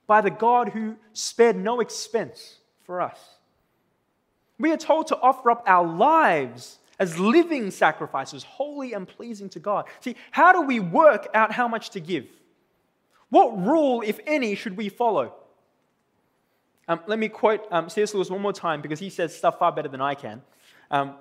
by 0.07 0.21
the 0.21 0.31
God 0.31 0.69
who 0.69 0.97
spared 1.13 1.55
no 1.55 1.79
expense 1.79 2.57
for 2.83 3.01
us. 3.01 3.17
We 4.57 4.71
are 4.71 4.77
told 4.77 5.07
to 5.07 5.17
offer 5.19 5.51
up 5.51 5.63
our 5.65 5.87
lives 5.87 6.79
as 6.99 7.17
living 7.17 7.71
sacrifices, 7.71 8.43
holy 8.43 8.93
and 8.93 9.07
pleasing 9.07 9.47
to 9.49 9.59
God. 9.59 9.85
See, 10.01 10.15
how 10.31 10.51
do 10.51 10.61
we 10.61 10.81
work 10.81 11.29
out 11.33 11.53
how 11.53 11.67
much 11.67 11.91
to 11.91 12.01
give? 12.01 12.25
What 13.29 13.57
rule, 13.57 14.03
if 14.05 14.19
any, 14.27 14.55
should 14.55 14.75
we 14.75 14.89
follow? 14.89 15.33
Um, 16.89 16.99
let 17.07 17.19
me 17.19 17.29
quote 17.29 17.65
um, 17.71 17.87
C.S. 17.87 18.13
Lewis 18.13 18.29
one 18.29 18.41
more 18.41 18.51
time 18.51 18.81
because 18.81 18.99
he 18.99 19.09
says 19.09 19.35
stuff 19.35 19.59
far 19.59 19.71
better 19.71 19.87
than 19.87 20.01
I 20.01 20.15
can. 20.15 20.41
Um, 20.91 21.13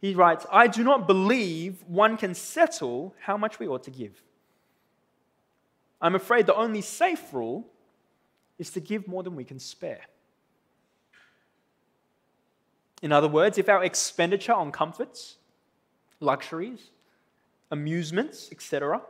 he 0.00 0.14
writes, 0.14 0.44
I 0.52 0.66
do 0.66 0.82
not 0.82 1.06
believe 1.06 1.82
one 1.86 2.16
can 2.16 2.34
settle 2.34 3.14
how 3.20 3.36
much 3.36 3.58
we 3.58 3.66
ought 3.66 3.84
to 3.84 3.90
give. 3.90 4.20
I'm 6.00 6.14
afraid 6.14 6.46
the 6.46 6.54
only 6.54 6.80
safe 6.80 7.32
rule 7.32 7.66
is 8.58 8.70
to 8.70 8.80
give 8.80 9.08
more 9.08 9.22
than 9.22 9.36
we 9.36 9.44
can 9.44 9.58
spare. 9.58 10.02
In 13.02 13.12
other 13.12 13.28
words, 13.28 13.58
if 13.58 13.68
our 13.68 13.84
expenditure 13.84 14.54
on 14.54 14.72
comforts, 14.72 15.36
luxuries, 16.20 16.90
amusements, 17.70 18.48
etc., 18.50 19.02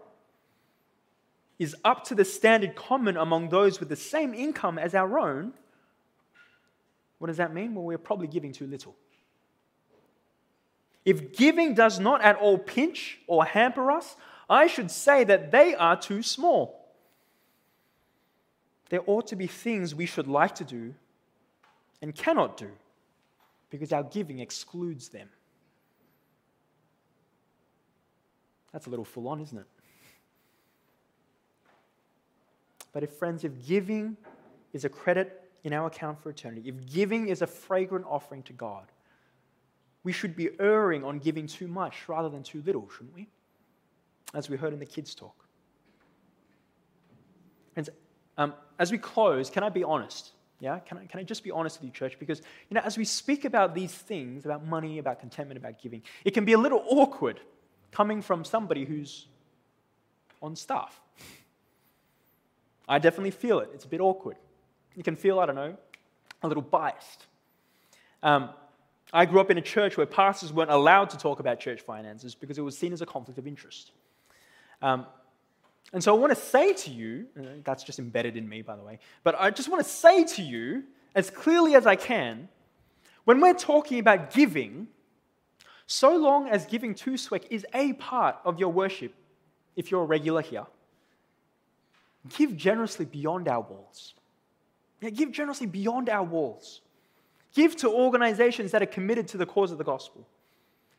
is 1.59 1.77
up 1.85 2.05
to 2.05 2.14
the 2.14 2.25
standard 2.25 2.75
common 2.75 3.16
among 3.16 3.49
those 3.49 3.79
with 3.79 3.88
the 3.88 3.97
same 3.97 4.35
income 4.35 4.79
as 4.79 4.94
our 4.94 5.18
own, 5.18 5.53
what 7.18 7.29
does 7.29 7.37
that 7.37 7.55
mean? 7.55 7.75
Well, 7.75 7.85
we're 7.85 7.99
probably 7.99 8.27
giving 8.27 8.53
too 8.53 8.66
little. 8.66 8.97
If 11.05 11.37
giving 11.37 11.75
does 11.75 12.01
not 12.01 12.23
at 12.23 12.37
all 12.37 12.59
pinch 12.59 13.18
or 13.27 13.44
hamper 13.44 13.90
us, 13.90 14.16
I 14.48 14.66
should 14.66 14.90
say 14.90 15.24
that 15.24 15.50
they 15.50 15.74
are 15.74 15.96
too 15.96 16.22
small. 16.22 16.85
There 18.90 19.00
ought 19.07 19.26
to 19.28 19.37
be 19.37 19.46
things 19.46 19.94
we 19.94 20.07
should 20.07 20.28
like 20.28 20.54
to 20.57 20.64
do 20.64 20.94
and 22.02 22.14
cannot 22.14 22.57
do 22.57 22.70
because 23.70 23.92
our 23.92 24.02
giving 24.02 24.38
excludes 24.38 25.09
them. 25.09 25.28
That's 28.72 28.87
a 28.87 28.90
little 28.90 29.04
full 29.04 29.28
on, 29.28 29.40
isn't 29.40 29.59
it? 29.59 29.66
But 32.92 33.02
if, 33.02 33.11
friends, 33.11 33.44
if 33.44 33.66
giving 33.66 34.16
is 34.72 34.85
a 34.85 34.88
credit 34.88 35.42
in 35.64 35.72
our 35.72 35.87
account 35.87 36.22
for 36.22 36.30
eternity, 36.30 36.68
if 36.68 36.92
giving 36.92 37.28
is 37.28 37.42
a 37.42 37.46
fragrant 37.46 38.04
offering 38.09 38.42
to 38.44 38.52
God, 38.52 38.85
we 40.04 40.12
should 40.12 40.37
be 40.37 40.50
erring 40.61 41.02
on 41.02 41.18
giving 41.18 41.46
too 41.46 41.66
much 41.66 42.09
rather 42.09 42.28
than 42.28 42.42
too 42.42 42.62
little, 42.66 42.88
shouldn't 42.90 43.14
we? 43.14 43.28
As 44.35 44.51
we 44.51 44.57
heard 44.57 44.73
in 44.73 44.79
the 44.79 44.87
kids' 44.87 45.14
talk. 45.14 45.47
And 47.77 47.88
um, 48.37 48.55
as 48.79 48.90
we 48.90 48.99
close, 48.99 49.51
can 49.51 49.62
I 49.62 49.68
be 49.68 49.85
honest? 49.85 50.33
Yeah, 50.61 50.79
can 50.79 50.99
I, 50.99 51.07
can 51.07 51.20
I 51.20 51.23
just 51.23 51.44
be 51.44 51.51
honest 51.51 51.81
with 51.81 51.87
you, 51.87 51.92
church? 51.92 52.18
Because, 52.18 52.40
you 52.70 52.75
know, 52.75 52.81
as 52.85 52.97
we 52.97 53.05
speak 53.05 53.44
about 53.44 53.75
these 53.75 53.92
things, 53.92 54.44
about 54.44 54.64
money, 54.64 54.99
about 54.99 55.20
contentment, 55.20 55.59
about 55.59 55.81
giving, 55.81 56.03
it 56.25 56.33
can 56.33 56.44
be 56.44 56.53
a 56.53 56.59
little 56.59 56.85
awkward 56.88 57.40
coming 57.90 58.23
from 58.23 58.44
somebody 58.44 58.85
who's 58.85 59.27
on 60.42 60.57
staff. 60.57 61.01
I 62.88 62.99
definitely 62.99 63.31
feel 63.31 63.61
it. 63.61 63.70
It's 63.75 63.85
a 63.85 63.88
bit 63.88 64.01
awkward. 64.01 64.37
You 64.94 65.03
can 65.03 65.16
feel, 65.16 65.40
I 65.40 65.47
don't 65.47 65.55
know, 65.55 65.77
a 66.42 66.49
little 66.49 66.62
biased. 66.62 67.27
Um, 68.23 68.51
I 69.12 69.27
grew 69.27 69.40
up 69.40 69.51
in 69.51 69.59
a 69.59 69.62
church 69.62 69.97
where 69.97 70.07
pastors 70.07 70.53
weren't 70.53 70.70
allowed 70.70 71.11
to 71.11 71.16
talk 71.16 71.40
about 71.40 71.61
church 71.61 71.81
finances 71.81 72.35
because 72.35 72.59
it 72.59 72.62
was 72.62 72.77
seen 72.77 72.92
as 72.92 73.01
a 73.01 73.07
conflict 73.07 73.38
of 73.38 73.47
interest. 73.47 73.92
Um, 74.85 75.07
and 75.94 76.05
so 76.05 76.14
I 76.14 76.18
want 76.18 76.31
to 76.31 76.38
say 76.38 76.75
to 76.75 76.90
you, 76.90 77.27
that's 77.64 77.83
just 77.83 77.99
embedded 77.99 78.37
in 78.37 78.47
me, 78.47 78.61
by 78.61 78.77
the 78.77 78.83
way, 78.83 78.99
but 79.23 79.35
I 79.40 79.51
just 79.51 79.70
want 79.70 79.83
to 79.83 79.88
say 79.88 80.25
to 80.25 80.42
you, 80.42 80.85
as 81.14 81.31
clearly 81.31 81.75
as 81.75 81.87
I 81.87 81.97
can, 81.97 82.49
when 83.25 83.40
we're 83.40 83.55
talking 83.55 83.99
about 83.99 84.31
giving, 84.31 84.88
so 85.87 86.14
long 86.14 86.49
as 86.49 86.66
giving 86.66 86.94
to 86.97 87.12
SWEC 87.12 87.44
is 87.49 87.64
a 87.73 87.94
part 87.94 88.37
of 88.44 88.59
your 88.61 88.70
worship, 88.70 89.14
if 89.75 89.90
you're 89.90 90.03
a 90.03 90.07
regular 90.07 90.42
here, 90.42 90.66
give 92.37 92.55
generously 92.55 93.07
beyond 93.07 93.49
our 93.49 93.62
walls. 93.62 94.12
Yeah, 95.01 95.11
give 95.11 95.33
generously 95.33 95.66
beyond 95.66 96.11
our 96.11 96.25
walls. 96.25 96.83
Give 97.55 97.75
to 97.77 97.88
organizations 97.88 98.70
that 98.73 98.83
are 98.83 98.87
committed 98.87 99.29
to 99.29 99.38
the 99.38 99.47
cause 99.47 99.73
of 99.73 99.79
the 99.79 99.85
gospel. 99.85 100.27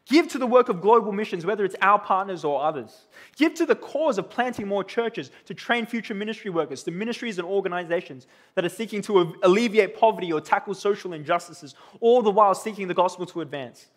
Give 0.06 0.28
to 0.28 0.38
the 0.38 0.46
work 0.46 0.70
of 0.70 0.82
global 0.82 1.12
missions, 1.12 1.48
whether 1.48 1.66
it's 1.66 1.76
our 1.82 1.98
partners 1.98 2.44
or 2.44 2.64
others. 2.64 3.08
Give 3.38 3.56
to 3.56 3.66
the 3.66 3.76
cause 3.76 4.20
of 4.20 4.30
planting 4.30 4.68
more 4.68 4.84
churches 4.84 5.32
to 5.46 5.56
train 5.56 5.88
future 5.88 6.14
ministry 6.14 6.52
workers, 6.52 6.84
to 6.84 6.92
ministries 6.92 7.40
and 7.40 7.48
organizations 7.48 8.28
that 8.54 8.64
are 8.64 8.70
seeking 8.70 9.02
to 9.04 9.36
alleviate 9.42 9.98
poverty 9.98 10.32
or 10.32 10.42
tackle 10.42 10.76
social 10.76 11.14
injustices, 11.14 11.74
all 12.02 12.22
the 12.22 12.30
while 12.30 12.54
seeking 12.54 12.88
the 12.88 12.94
gospel 12.94 13.26
to 13.26 13.42
advance. 13.42 13.88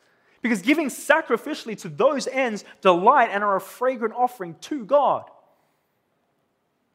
Because 0.40 0.62
giving 0.62 0.88
sacrificially 0.88 1.78
to 1.82 1.90
those 1.90 2.26
ends 2.26 2.64
delight 2.80 3.28
and 3.30 3.44
are 3.44 3.56
a 3.56 3.60
fragrant 3.60 4.14
offering 4.16 4.56
to 4.62 4.86
God. 4.86 5.24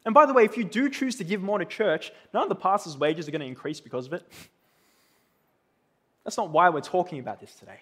And 0.06 0.16
by 0.16 0.26
the 0.26 0.34
way, 0.34 0.44
if 0.44 0.58
you 0.58 0.64
do 0.64 0.90
choose 0.90 1.18
to 1.18 1.24
give 1.24 1.42
more 1.42 1.60
to 1.60 1.66
church, 1.66 2.12
none 2.34 2.44
of 2.44 2.50
the 2.50 2.56
pastors' 2.56 2.98
wages 2.98 3.28
are 3.28 3.32
going 3.32 3.42
to 3.42 3.48
increase 3.48 3.80
because 3.80 4.08
of 4.08 4.14
it. 4.14 4.28
That's 6.24 6.38
not 6.38 6.50
why 6.50 6.70
we're 6.70 6.82
talking 6.82 7.20
about 7.20 7.40
this 7.40 7.54
today. 7.54 7.80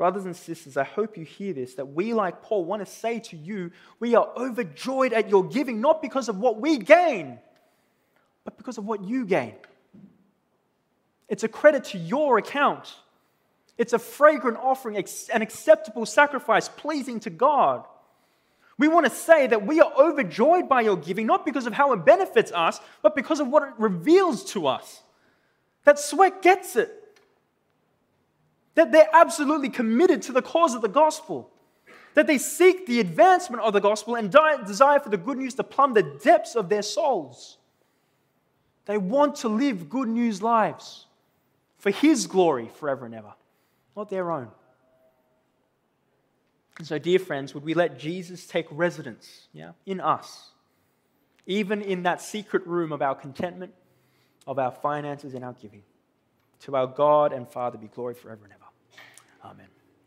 Brothers 0.00 0.24
and 0.24 0.34
sisters, 0.34 0.78
I 0.78 0.84
hope 0.84 1.18
you 1.18 1.26
hear 1.26 1.52
this 1.52 1.74
that 1.74 1.92
we, 1.92 2.14
like 2.14 2.40
Paul, 2.40 2.64
want 2.64 2.80
to 2.80 2.90
say 2.90 3.20
to 3.20 3.36
you, 3.36 3.70
we 3.98 4.14
are 4.14 4.26
overjoyed 4.34 5.12
at 5.12 5.28
your 5.28 5.44
giving, 5.44 5.82
not 5.82 6.00
because 6.00 6.30
of 6.30 6.38
what 6.38 6.58
we 6.58 6.78
gain, 6.78 7.38
but 8.42 8.56
because 8.56 8.78
of 8.78 8.86
what 8.86 9.04
you 9.04 9.26
gain. 9.26 9.52
It's 11.28 11.44
a 11.44 11.48
credit 11.48 11.84
to 11.84 11.98
your 11.98 12.38
account. 12.38 12.94
It's 13.76 13.92
a 13.92 13.98
fragrant 13.98 14.56
offering, 14.56 14.96
an 14.96 15.42
acceptable 15.42 16.06
sacrifice, 16.06 16.66
pleasing 16.66 17.20
to 17.20 17.28
God. 17.28 17.84
We 18.78 18.88
want 18.88 19.04
to 19.04 19.12
say 19.12 19.48
that 19.48 19.66
we 19.66 19.82
are 19.82 19.92
overjoyed 19.98 20.66
by 20.66 20.80
your 20.80 20.96
giving, 20.96 21.26
not 21.26 21.44
because 21.44 21.66
of 21.66 21.74
how 21.74 21.92
it 21.92 22.06
benefits 22.06 22.52
us, 22.52 22.80
but 23.02 23.14
because 23.14 23.38
of 23.38 23.48
what 23.48 23.64
it 23.64 23.74
reveals 23.76 24.44
to 24.52 24.66
us. 24.66 25.02
That 25.84 25.96
SWEC 25.96 26.40
gets 26.40 26.76
it. 26.76 26.99
That 28.74 28.92
they're 28.92 29.08
absolutely 29.12 29.68
committed 29.68 30.22
to 30.22 30.32
the 30.32 30.42
cause 30.42 30.74
of 30.74 30.82
the 30.82 30.88
gospel. 30.88 31.50
That 32.14 32.26
they 32.26 32.38
seek 32.38 32.86
the 32.86 33.00
advancement 33.00 33.62
of 33.62 33.72
the 33.72 33.80
gospel 33.80 34.14
and 34.16 34.30
desire 34.66 35.00
for 35.00 35.08
the 35.08 35.16
good 35.16 35.38
news 35.38 35.54
to 35.54 35.64
plumb 35.64 35.94
the 35.94 36.02
depths 36.02 36.54
of 36.56 36.68
their 36.68 36.82
souls. 36.82 37.58
They 38.86 38.98
want 38.98 39.36
to 39.36 39.48
live 39.48 39.88
good 39.88 40.08
news 40.08 40.42
lives 40.42 41.06
for 41.78 41.90
His 41.90 42.26
glory 42.26 42.70
forever 42.74 43.06
and 43.06 43.14
ever, 43.14 43.34
not 43.96 44.10
their 44.10 44.30
own. 44.30 44.48
And 46.78 46.86
so, 46.86 46.98
dear 46.98 47.18
friends, 47.18 47.52
would 47.54 47.62
we 47.62 47.74
let 47.74 47.98
Jesus 47.98 48.46
take 48.46 48.66
residence 48.70 49.48
yeah, 49.52 49.72
in 49.84 50.00
us, 50.00 50.48
even 51.46 51.82
in 51.82 52.04
that 52.04 52.22
secret 52.22 52.66
room 52.66 52.90
of 52.90 53.02
our 53.02 53.14
contentment, 53.14 53.74
of 54.46 54.58
our 54.58 54.70
finances 54.70 55.34
and 55.34 55.44
our 55.44 55.52
giving. 55.52 55.82
To 56.60 56.76
our 56.76 56.86
God 56.86 57.32
and 57.32 57.48
Father 57.48 57.78
be 57.78 57.88
glory 57.88 58.14
forever 58.14 58.44
and 58.44 58.52
ever. 58.52 58.59
Amen. 59.44 59.69